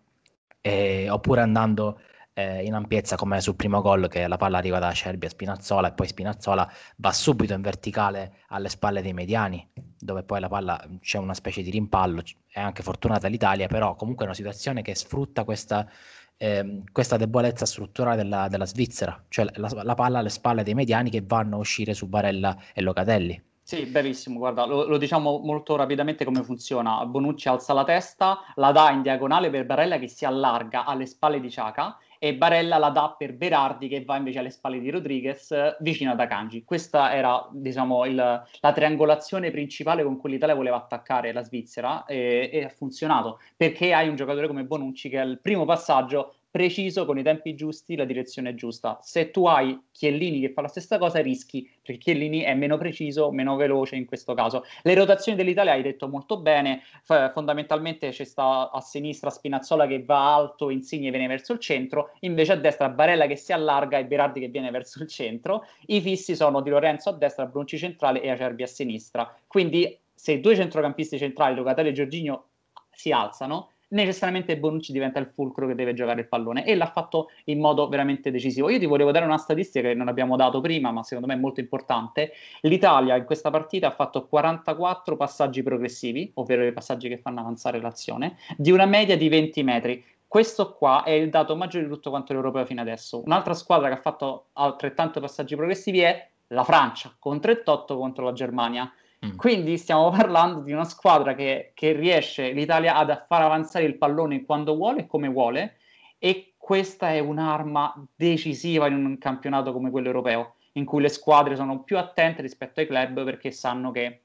eh, 0.61 1.09
oppure 1.11 1.40
andando 1.42 1.98
eh, 2.35 2.64
in 2.64 2.74
ampiezza 2.74 3.16
come 3.16 3.40
sul 3.40 3.55
primo 3.55 3.81
gol 3.81 4.09
che 4.09 4.27
la 4.27 4.37
palla 4.37 4.59
arriva 4.59 4.79
da 4.79 4.88
Acerbi 4.88 5.27
a 5.27 5.29
Spinazzola 5.29 5.88
e 5.88 5.92
poi 5.92 6.09
Spinazzola 6.09 6.70
va 6.96 7.12
subito 7.12 7.55
in 7.55 7.62
verticale 7.62 8.42
alle 8.48 8.68
spalle 8.68 9.03
dei 9.03 9.12
mediani 9.12 9.66
dove 9.98 10.24
poi 10.24 10.40
la 10.40 10.48
palla 10.48 10.85
c'è 11.00 11.18
una 11.18 11.35
specie 11.35 11.62
di 11.62 11.70
rimpallo 11.70 12.22
è 12.48 12.61
anche 12.61 12.83
fortunata 12.83 13.29
l'Italia 13.29 13.68
però 13.68 13.94
comunque 13.94 14.24
è 14.24 14.27
una 14.27 14.37
situazione 14.37 14.83
che 14.83 14.94
sfrutta 14.96 15.44
questa, 15.44 15.88
eh, 16.37 16.83
questa 16.90 17.16
debolezza 17.16 17.66
strutturale 17.66 18.16
della, 18.16 18.48
della 18.48 18.66
Svizzera 18.66 19.24
cioè 19.29 19.46
la, 19.55 19.70
la, 19.83 19.94
palla 19.94 20.18
alle 20.18 20.29
spalle 20.29 20.64
dei 20.64 20.74
mediani 20.74 21.11
che 21.11 21.22
vanno 21.24 21.57
a 21.57 21.61
uscire 21.61 21.94
su 21.94 22.09
Barella 22.09 22.57
e 22.72 22.83
Locatelli 22.83 23.40
sì, 23.66 23.87
bravissimo, 23.87 24.38
guarda, 24.38 24.66
lo, 24.66 24.85
lo, 24.85 24.98
diciamo 24.98 25.38
molto 25.38 25.74
rapidamente 25.74 26.27
come 26.27 26.42
funziona. 26.42 27.07
Bonucci 27.07 27.48
alza 27.48 27.72
la 27.72 27.85
testa, 27.85 28.40
la 28.57 28.72
dà 28.72 28.90
in 28.90 29.00
diagonale 29.00 29.48
per 29.48 29.64
Barella 29.64 29.98
che 29.98 30.07
si 30.07 30.27
allarga 30.27 30.85
alle 30.85 31.07
spalle 31.07 31.40
di 31.40 31.50
Ciaca 31.50 31.96
e 32.18 32.35
Barella 32.35 32.77
la 32.77 32.90
dà 32.90 33.14
per 33.16 33.35
Berardi 33.35 33.88
che 33.88 34.05
va 34.05 34.16
invece 34.16 34.40
alle 34.40 34.50
spalle 34.50 34.81
di 34.81 34.90
Rodriguez 34.90 35.77
vicino 35.81 36.12
ad 36.12 36.20
Akanji. 36.20 36.62
Questa 36.62 37.14
era 37.14 37.48
diciamo 37.53 38.05
il, 38.05 38.14
la 38.16 38.72
triangolazione 38.72 39.50
principale 39.50 40.05
con 40.05 40.18
cui 40.18 40.33
l'Italia 40.33 40.55
voleva 40.55 40.77
attaccare 40.77 41.33
la 41.33 41.42
Svizzera 41.42 42.05
e, 42.05 42.50
e 42.53 42.64
ha 42.64 42.68
funzionato 42.68 43.40
perché 43.57 43.94
hai 43.94 44.09
un 44.09 44.16
giocatore 44.16 44.46
come 44.46 44.64
Bonucci 44.64 45.09
che 45.09 45.18
al 45.18 45.38
primo 45.40 45.64
passaggio 45.64 46.35
preciso, 46.55 47.05
con 47.05 47.19
i 47.19 47.25
tempi 47.25 47.57
giusti, 47.57 47.97
la 47.97 48.05
direzione 48.05 48.55
giusta. 48.55 49.01
Se 49.03 49.33
tu 49.33 49.45
hai 49.47 49.77
Chiellini 49.90 50.38
che 50.38 50.53
fa 50.53 50.61
la 50.61 50.69
stessa 50.69 50.99
cosa, 50.99 51.21
rischi, 51.21 51.69
perché 51.83 52.01
Chiellini 52.01 52.43
è 52.43 52.55
meno 52.55 52.79
preciso, 52.79 53.33
meno 53.33 53.57
veloce 53.57 53.97
in 53.97 54.05
questo 54.05 54.35
caso. 54.35 54.64
Le 54.83 54.95
rotazioni 54.95 55.37
dell'Italia 55.37 55.73
hai 55.73 55.83
detto 55.83 56.07
molto 56.07 56.38
bene, 56.38 56.83
F- 57.03 57.33
fondamentalmente 57.33 58.11
c'è 58.11 58.23
sta 58.23 58.71
a 58.71 58.81
sinistra 58.81 59.31
Spinazzola 59.31 59.88
che 59.88 60.05
va 60.05 60.33
alto, 60.33 60.71
Insigne 60.71 61.11
viene 61.11 61.27
verso 61.27 61.55
il 61.55 61.59
centro, 61.59 62.12
invece 62.21 62.53
a 62.53 62.57
destra 62.57 62.88
Barella 62.88 63.27
che 63.27 63.35
si 63.35 63.53
allarga 63.53 63.99
e 63.99 64.05
Berardi 64.05 64.38
che 64.38 64.47
viene 64.47 64.71
verso 64.71 65.03
il 65.03 65.09
centro. 65.09 65.67
I 65.87 66.01
fissi 66.01 66.37
sono 66.37 66.61
Di 66.61 66.71
Lorenzo 66.71 67.09
a 67.09 67.14
destra, 67.14 67.47
Brunci 67.47 67.79
centrale 67.79 68.23
e 68.23 68.31
Acerbi 68.31 68.62
a 68.62 68.69
sinistra. 68.69 69.37
Quindi 69.49 69.99
se 70.14 70.31
i 70.31 70.40
due 70.40 70.55
centrocampisti 70.55 71.19
centrali, 71.19 71.57
Locatelli 71.57 71.88
e 71.88 71.93
Giorginio, 71.93 72.45
si 72.93 73.11
alzano, 73.11 73.71
necessariamente 73.88 74.59
Bonucci 74.59 74.92
diventa 74.92 75.18
il 75.18 75.27
fulcro 75.27 75.66
che 75.66 75.75
deve 75.75 75.94
giocare 75.94 76.20
il 76.20 76.29
pallone 76.29 76.64
e 76.64 76.75
l'ha 76.75 76.90
fatto 76.90 77.31
in 77.44 77.61
modo 77.61 77.88
veramente 77.88 78.31
decisivo. 78.31 78.68
Io 78.70 78.79
ti 78.79 78.87
volevo 78.87 79.11
dare 79.11 79.25
una 79.25 79.38
statistica 79.38 79.88
che 79.88 79.94
non 79.94 80.09
abbiamo 80.09 80.37
dato 80.37 80.61
prima, 80.61 80.90
ma 80.90 81.03
secondo 81.03 81.29
me 81.29 81.35
è 81.35 81.38
molto 81.38 81.61
importante. 81.61 82.33
L'Italia 82.62 83.16
in 83.16 83.25
questa 83.25 83.51
partita 83.51 83.88
ha 83.88 83.92
fatto 83.92 84.27
44 84.27 85.16
passaggi 85.16 85.62
progressivi, 85.62 86.31
ovvero 86.35 86.64
i 86.64 86.73
passaggi 86.73 87.09
che 87.09 87.18
fanno 87.18 87.40
avanzare 87.40 87.81
l'azione, 87.81 88.37
di 88.57 88.70
una 88.70 88.87
media 88.87 89.16
di 89.16 89.29
20 89.29 89.62
metri. 89.62 90.05
Questo 90.27 90.75
qua 90.75 91.05
è 91.05 91.11
il 91.11 91.31
dato 91.31 91.55
maggiore 91.55 91.85
di 91.85 91.90
tutto 91.90 92.11
quanto 92.11 92.33
l'europeo 92.33 92.64
fino 92.64 92.81
adesso. 92.81 93.23
Un'altra 93.25 93.55
squadra 93.55 93.88
che 93.88 93.94
ha 93.94 94.01
fatto 94.01 94.47
altrettanto 94.55 95.20
passaggi 95.20 95.55
progressivi 95.55 96.01
è 96.01 96.29
la 96.49 96.64
Francia, 96.64 97.14
con 97.18 97.40
38 97.40 97.97
contro 97.97 98.25
la 98.25 98.33
Germania. 98.33 98.92
Mm. 99.25 99.37
Quindi 99.37 99.79
stiamo 99.79 100.11
parlando 100.11 100.61
di 100.61 100.73
una 100.73 100.85
squadra 100.85 101.35
che, 101.35 101.73
che 101.75 101.93
riesce 101.93 102.53
l'Italia 102.53 102.95
ad 102.95 103.25
far 103.27 103.43
avanzare 103.43 103.85
il 103.85 103.97
pallone 103.97 104.45
quando 104.45 104.75
vuole 104.75 105.03
e 105.03 105.07
come 105.07 105.29
vuole 105.29 105.77
e 106.19 106.55
questa 106.57 107.11
è 107.11 107.19
un'arma 107.19 108.07
decisiva 108.15 108.87
in 108.87 109.05
un 109.05 109.19
campionato 109.19 109.73
come 109.73 109.91
quello 109.91 110.07
europeo, 110.07 110.55
in 110.73 110.85
cui 110.85 111.03
le 111.03 111.09
squadre 111.09 111.57
sono 111.57 111.83
più 111.83 111.99
attente 111.99 112.43
rispetto 112.43 112.81
ai 112.81 112.87
club 112.87 113.25
perché 113.25 113.51
sanno 113.51 113.91
che 113.91 114.21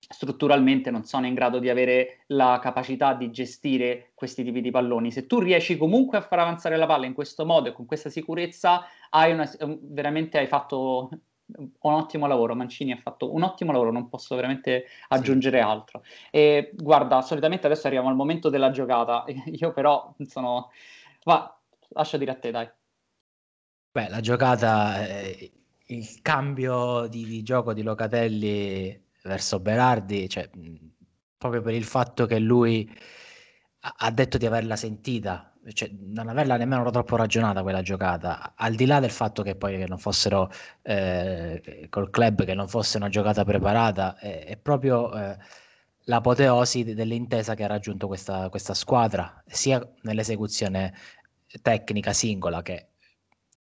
strutturalmente 0.00 0.90
non 0.90 1.04
sono 1.04 1.26
in 1.26 1.34
grado 1.34 1.58
di 1.58 1.68
avere 1.68 2.24
la 2.28 2.58
capacità 2.62 3.14
di 3.14 3.30
gestire 3.30 4.12
questi 4.14 4.42
tipi 4.42 4.60
di 4.60 4.70
palloni. 4.70 5.10
Se 5.12 5.26
tu 5.26 5.38
riesci 5.38 5.76
comunque 5.76 6.18
a 6.18 6.22
far 6.22 6.38
avanzare 6.40 6.76
la 6.76 6.86
palla 6.86 7.06
in 7.06 7.14
questo 7.14 7.44
modo 7.44 7.68
e 7.68 7.72
con 7.72 7.86
questa 7.86 8.08
sicurezza, 8.08 8.84
hai 9.10 9.32
una, 9.32 9.48
veramente 9.80 10.38
hai 10.38 10.46
fatto 10.46 11.10
un 11.56 11.92
ottimo 11.92 12.26
lavoro, 12.26 12.54
Mancini 12.54 12.92
ha 12.92 12.96
fatto 12.96 13.32
un 13.32 13.42
ottimo 13.42 13.72
lavoro, 13.72 13.90
non 13.90 14.08
posso 14.08 14.34
veramente 14.34 14.84
aggiungere 15.08 15.60
altro. 15.60 16.02
E 16.30 16.72
guarda, 16.74 17.22
solitamente 17.22 17.66
adesso 17.66 17.86
arriviamo 17.86 18.10
al 18.10 18.16
momento 18.16 18.50
della 18.50 18.70
giocata, 18.70 19.24
io 19.46 19.72
però 19.72 20.14
sono... 20.26 20.70
Va, 21.24 21.58
lascia 21.90 22.16
dire 22.16 22.30
a 22.32 22.36
te, 22.36 22.50
dai. 22.50 22.68
Beh, 23.90 24.08
la 24.08 24.20
giocata, 24.20 25.06
eh, 25.06 25.52
il 25.86 26.20
cambio 26.22 27.06
di, 27.06 27.24
di, 27.24 27.42
gioco 27.42 27.72
di 27.72 27.82
Locatelli 27.82 29.06
verso 29.22 29.60
Berardi, 29.60 30.28
cioè, 30.28 30.48
proprio 31.36 31.62
per 31.62 31.74
il 31.74 31.84
fatto 31.84 32.26
che 32.26 32.38
lui 32.38 32.88
ha 33.80 34.10
detto 34.10 34.38
di 34.38 34.46
averla 34.46 34.76
sentita 34.76 35.52
cioè, 35.72 35.90
non 35.92 36.28
averla 36.28 36.56
nemmeno 36.56 36.88
troppo 36.90 37.16
ragionata 37.16 37.62
quella 37.62 37.82
giocata, 37.82 38.52
al 38.56 38.74
di 38.74 38.86
là 38.86 39.00
del 39.00 39.10
fatto 39.10 39.42
che 39.42 39.54
poi 39.56 39.86
non 39.86 39.98
fossero 39.98 40.50
eh, 40.82 41.86
col 41.90 42.10
club, 42.10 42.44
che 42.44 42.54
non 42.54 42.68
fosse 42.68 42.96
una 42.96 43.08
giocata 43.08 43.44
preparata, 43.44 44.16
è, 44.18 44.44
è 44.46 44.56
proprio 44.56 45.14
eh, 45.14 45.36
l'apoteosi 46.04 46.94
dell'intesa 46.94 47.54
che 47.54 47.64
ha 47.64 47.66
raggiunto 47.66 48.06
questa, 48.06 48.48
questa 48.48 48.74
squadra, 48.74 49.42
sia 49.46 49.86
nell'esecuzione 50.02 50.94
tecnica 51.62 52.12
singola 52.12 52.62
che, 52.62 52.88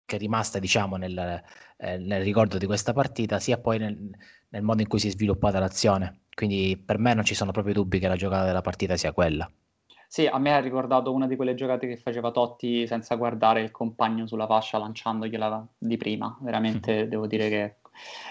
che 0.04 0.16
è 0.16 0.18
rimasta 0.18 0.58
diciamo 0.58 0.96
nel, 0.96 1.42
eh, 1.76 1.98
nel, 1.98 2.22
ricordo 2.22 2.58
di 2.58 2.66
questa 2.66 2.92
partita, 2.92 3.38
sia 3.38 3.58
poi 3.58 3.78
nel, 3.78 4.10
nel 4.48 4.62
modo 4.62 4.82
in 4.82 4.88
cui 4.88 4.98
si 4.98 5.08
è 5.08 5.10
sviluppata 5.10 5.58
l'azione. 5.58 6.22
Quindi 6.34 6.80
per 6.84 6.98
me 6.98 7.14
non 7.14 7.24
ci 7.24 7.34
sono 7.34 7.50
proprio 7.50 7.74
dubbi 7.74 7.98
che 7.98 8.08
la 8.08 8.16
giocata 8.16 8.44
della 8.44 8.60
partita 8.60 8.96
sia 8.96 9.12
quella. 9.12 9.50
Sì, 10.10 10.26
a 10.26 10.38
me 10.38 10.54
ha 10.54 10.58
ricordato 10.58 11.12
una 11.12 11.26
di 11.26 11.36
quelle 11.36 11.54
giocate 11.54 11.86
che 11.86 11.98
faceva 11.98 12.30
Totti 12.30 12.86
senza 12.86 13.14
guardare 13.16 13.60
il 13.60 13.70
compagno 13.70 14.26
sulla 14.26 14.46
fascia 14.46 14.78
lanciandogliela 14.78 15.66
di 15.76 15.98
prima. 15.98 16.34
Veramente 16.40 17.06
devo 17.08 17.26
dire 17.26 17.48
che 17.50 17.74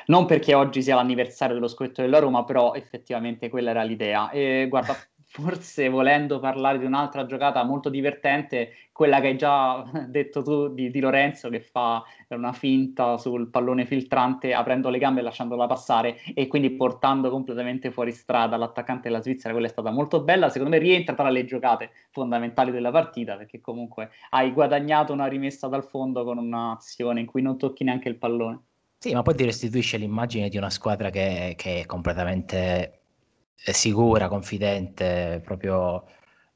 non 0.08 0.26
perché 0.26 0.56
oggi 0.56 0.82
sia 0.82 0.96
l'anniversario 0.96 1.54
dello 1.54 1.68
scudetto 1.68 2.02
della 2.02 2.18
Roma, 2.18 2.44
però 2.46 2.74
effettivamente 2.74 3.50
quella 3.50 3.70
era 3.70 3.84
l'idea. 3.84 4.32
E 4.32 4.66
guarda, 4.68 4.96
forse 5.40 5.88
volendo 5.88 6.40
parlare 6.40 6.80
di 6.80 6.86
un'altra 6.86 7.28
giocata 7.28 7.64
molto 7.64 7.90
divertente, 7.90 8.72
quella 8.92 9.22
che 9.22 9.28
hai 9.28 9.38
già 9.38 9.84
detto 10.10 10.42
tu 10.42 10.74
di, 10.74 10.90
di, 10.90 11.00
Lorenzo 11.00 11.50
che 11.50 11.62
fa 11.62 12.04
una 12.30 12.54
finta 12.54 13.18
sul 13.18 13.50
pallone 13.50 13.86
filtrante 13.86 14.54
aprendo 14.54 14.90
le 14.90 14.98
gambe 14.98 15.20
e 15.20 15.24
lasciandola 15.24 15.68
passare 15.68 16.18
e 16.34 16.48
quindi 16.48 16.72
portando 16.72 17.30
completamente 17.30 17.92
fuori 17.92 18.12
strada 18.12 18.58
l'attaccante 18.58 19.10
della 19.10 19.22
Svizzera, 19.22 19.54
quella 19.54 19.68
è 19.68 19.72
stata 19.72 19.92
molto 19.92 20.22
bella, 20.22 20.50
secondo 20.50 20.76
me 20.76 20.82
rientra 20.82 21.14
tra 21.14 21.30
le 21.30 21.46
giocate 21.46 21.92
fondamentali 22.10 22.72
della 22.72 22.90
partita 22.90 23.36
perché 23.36 23.62
comunque 23.62 24.10
hai 24.32 24.52
guadagnato 24.52 25.14
una 25.14 25.28
rimessa 25.28 25.68
dal 25.68 25.84
fondo 25.84 26.24
con 26.24 26.40
un'azione 26.40 27.20
in 27.20 27.28
cui 27.28 27.44
non 27.44 27.60
tocchi 27.60 27.84
neanche 27.84 28.10
il 28.10 28.18
pallone. 28.18 28.62
Sì, 28.98 29.14
ma 29.14 29.22
poi 29.22 29.36
ti 29.36 29.46
restituisce 29.46 29.98
l'immagine 29.98 30.50
di 30.50 30.58
una 30.58 30.72
squadra 30.72 31.12
che, 31.12 31.54
che 31.56 31.82
è 31.82 31.86
completamente 31.86 33.02
sicura, 33.58 34.28
confidente, 34.28 35.42
proprio 35.44 36.06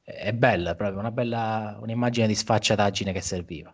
è 0.04 0.34
bella, 0.34 0.76
proprio 0.76 1.00
una 1.00 1.12
bella 1.12 1.78
un'immagine 1.82 2.28
di 2.28 2.36
sfacciataggine 2.36 3.12
che 3.12 3.22
serviva. 3.22 3.74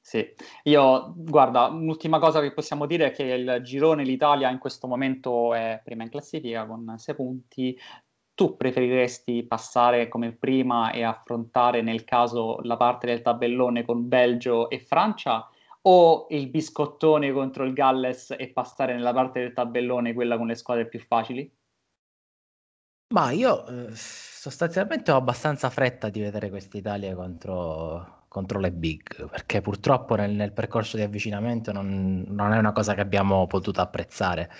Sì, 0.00 0.26
io 0.64 1.14
guarda, 1.16 1.68
l'ultima 1.68 2.18
cosa 2.18 2.40
che 2.40 2.52
possiamo 2.52 2.86
dire 2.86 3.06
è 3.06 3.10
che 3.12 3.22
il 3.22 3.60
girone 3.62 4.04
l'Italia 4.04 4.50
in 4.50 4.58
questo 4.58 4.86
momento 4.86 5.54
è 5.54 5.80
prima 5.82 6.02
in 6.02 6.10
classifica 6.10 6.66
con 6.66 6.94
6 6.98 7.14
punti. 7.14 7.78
Tu 8.34 8.56
preferiresti 8.56 9.44
passare 9.44 10.08
come 10.08 10.32
prima 10.32 10.90
e 10.90 11.02
affrontare 11.04 11.82
nel 11.82 12.04
caso 12.04 12.58
la 12.62 12.76
parte 12.76 13.06
del 13.06 13.22
tabellone 13.22 13.84
con 13.84 14.08
Belgio 14.08 14.70
e 14.70 14.80
Francia 14.80 15.48
o 15.82 16.26
il 16.30 16.48
biscottone 16.48 17.32
contro 17.32 17.64
il 17.64 17.72
Galles 17.72 18.34
e 18.36 18.48
passare 18.48 18.94
nella 18.94 19.12
parte 19.12 19.40
del 19.40 19.52
tabellone 19.52 20.14
quella 20.14 20.36
con 20.36 20.46
le 20.48 20.54
squadre 20.54 20.88
più 20.88 21.00
facili? 21.00 21.50
Ma 23.12 23.30
io 23.30 23.66
eh, 23.66 23.94
sostanzialmente 23.94 25.10
ho 25.10 25.16
abbastanza 25.16 25.68
fretta 25.68 26.08
di 26.08 26.20
vedere 26.20 26.48
quest'Italia 26.48 27.14
contro, 27.14 28.24
contro 28.28 28.58
le 28.58 28.72
big, 28.72 29.28
perché 29.28 29.60
purtroppo 29.60 30.14
nel, 30.14 30.30
nel 30.30 30.52
percorso 30.52 30.96
di 30.96 31.02
avvicinamento 31.02 31.72
non, 31.72 32.24
non, 32.28 32.52
è 32.54 32.58
una 32.58 32.72
cosa 32.72 32.94
che 32.94 33.02
abbiamo 33.02 33.46
potuto 33.46 33.82
apprezzare. 33.82 34.50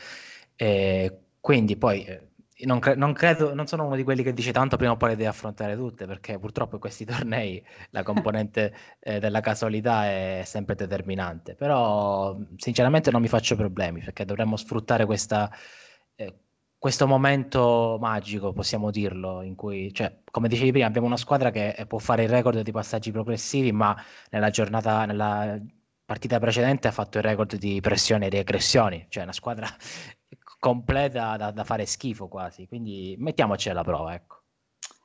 E 0.55 1.19
quindi 1.41 1.79
poi 1.79 2.05
eh, 2.05 2.29
non, 2.67 2.79
cre- 2.79 2.95
non, 2.95 3.15
credo, 3.15 3.55
non 3.55 3.67
sono 3.67 3.87
uno 3.87 3.97
di 3.97 4.03
quelli 4.05 4.23
che 4.23 4.35
dice 4.35 4.53
tanto 4.53 4.77
prima 4.77 4.93
o 4.93 4.97
poi 4.99 5.11
le 5.11 5.17
devi 5.17 5.29
affrontare 5.29 5.75
tutte, 5.75 6.07
perché 6.07 6.39
purtroppo 6.39 6.75
in 6.75 6.81
questi 6.81 7.07
tornei 7.07 7.65
la 7.91 8.03
componente 8.03 8.75
eh, 9.01 9.19
della 9.19 9.41
casualità 9.41 10.05
è 10.07 10.43
sempre 10.45 10.75
determinante. 10.75 11.55
Però 11.55 12.37
sinceramente 12.57 13.11
non 13.11 13.23
mi 13.23 13.29
faccio 13.29 13.57
problemi, 13.57 14.01
perché 14.01 14.27
dovremmo 14.27 14.57
sfruttare 14.57 15.07
questa, 15.07 15.51
eh, 16.17 16.35
questo 16.83 17.07
momento 17.07 17.97
magico, 18.01 18.53
possiamo 18.53 18.91
dirlo, 18.91 19.43
in 19.43 19.55
cui, 19.55 19.95
cioè, 19.95 20.19
come 20.33 20.49
dicevi 20.49 20.73
prima, 20.73 20.87
abbiamo 20.89 21.07
una 21.07 21.17
squadra 21.17 21.53
che 21.53 21.85
può 21.87 21.99
fare 21.99 22.25
il 22.25 22.29
record 22.29 22.61
di 22.61 22.73
passaggi 22.73 23.13
progressivi, 23.13 23.71
ma 23.71 23.97
nella 24.31 24.51
giornata, 24.51 25.05
nella 25.05 25.61
partita 26.05 26.41
precedente 26.41 26.89
ha 26.89 26.91
fatto 26.91 27.19
il 27.19 27.25
record 27.25 27.55
di 27.55 27.81
pressioni 27.81 28.27
e 28.27 28.31
regressioni, 28.31 29.07
cioè 29.11 29.23
una 29.23 29.33
squadra 29.33 29.69
completa 30.59 31.37
da, 31.37 31.53
da 31.53 31.63
fare 31.63 31.87
schifo 31.87 32.27
quasi, 32.27 32.67
quindi 32.67 33.15
mettiamoci 33.17 33.69
alla 33.69 33.85
prova, 33.85 34.15
ecco. 34.15 34.43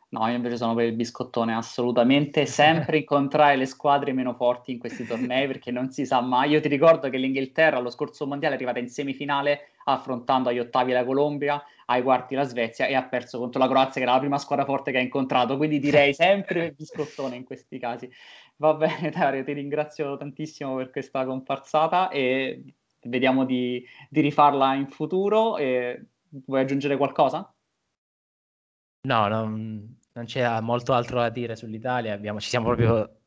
No, 0.09 0.25
io 0.27 0.35
invece 0.35 0.55
sono 0.55 0.73
per 0.73 0.85
il 0.85 0.93
biscottone, 0.95 1.53
assolutamente. 1.53 2.45
Sempre 2.45 2.99
incontrare 2.99 3.57
le 3.57 3.65
squadre 3.65 4.13
meno 4.13 4.33
forti 4.33 4.71
in 4.71 4.79
questi 4.79 5.05
tornei 5.05 5.47
perché 5.47 5.69
non 5.69 5.89
si 5.91 6.05
sa 6.05 6.21
mai. 6.21 6.51
Io 6.51 6.61
ti 6.61 6.69
ricordo 6.69 7.09
che 7.09 7.17
l'Inghilterra 7.17 7.77
allo 7.77 7.89
scorso 7.89 8.25
mondiale 8.25 8.53
è 8.53 8.57
arrivata 8.57 8.79
in 8.79 8.87
semifinale 8.87 9.71
affrontando 9.83 10.47
agli 10.49 10.59
ottavi 10.59 10.93
la 10.93 11.03
Colombia, 11.03 11.61
ai 11.87 12.03
quarti 12.03 12.35
la 12.35 12.43
Svezia 12.43 12.87
e 12.87 12.95
ha 12.95 13.03
perso 13.03 13.37
contro 13.37 13.59
la 13.59 13.67
Croazia, 13.67 13.93
che 13.95 14.03
era 14.03 14.13
la 14.13 14.19
prima 14.19 14.37
squadra 14.37 14.63
forte 14.63 14.91
che 14.91 14.97
ha 14.97 15.01
incontrato. 15.01 15.57
Quindi 15.57 15.79
direi 15.79 16.13
sempre 16.15 16.71
biscottone 16.71 17.35
in 17.35 17.43
questi 17.43 17.77
casi. 17.77 18.09
Va 18.57 18.73
bene, 18.75 19.09
Dario, 19.09 19.43
ti 19.43 19.51
ringrazio 19.51 20.15
tantissimo 20.15 20.75
per 20.77 20.89
questa 20.89 21.25
comparsata 21.25 22.07
e 22.09 22.63
vediamo 23.01 23.43
di, 23.45 23.85
di 24.09 24.21
rifarla 24.21 24.73
in 24.75 24.87
futuro. 24.87 25.57
E 25.57 26.05
vuoi 26.45 26.61
aggiungere 26.61 26.95
qualcosa? 26.95 27.51
No, 29.03 29.27
non, 29.29 29.96
non 30.17 30.25
c'è 30.25 30.59
molto 30.61 30.93
altro 30.93 31.19
da 31.19 31.29
dire 31.29 31.55
sull'Italia, 31.55 32.13
abbiamo, 32.13 32.39
ci 32.39 32.49
siamo 32.49 32.65
proprio 32.65 33.19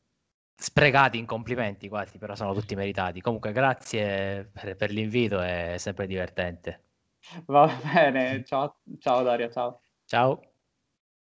sprecati 0.57 1.18
in 1.18 1.24
complimenti 1.24 1.88
quasi, 1.88 2.18
però 2.18 2.35
sono 2.35 2.53
tutti 2.53 2.74
meritati. 2.74 3.20
Comunque 3.20 3.53
grazie 3.53 4.50
per, 4.53 4.74
per 4.76 4.90
l'invito, 4.90 5.40
è 5.40 5.76
sempre 5.79 6.07
divertente. 6.07 6.85
Va 7.46 7.70
bene, 7.94 8.42
ciao, 8.44 8.81
ciao 8.98 9.22
Daria, 9.22 9.48
ciao. 9.50 9.81
Ciao. 10.05 10.49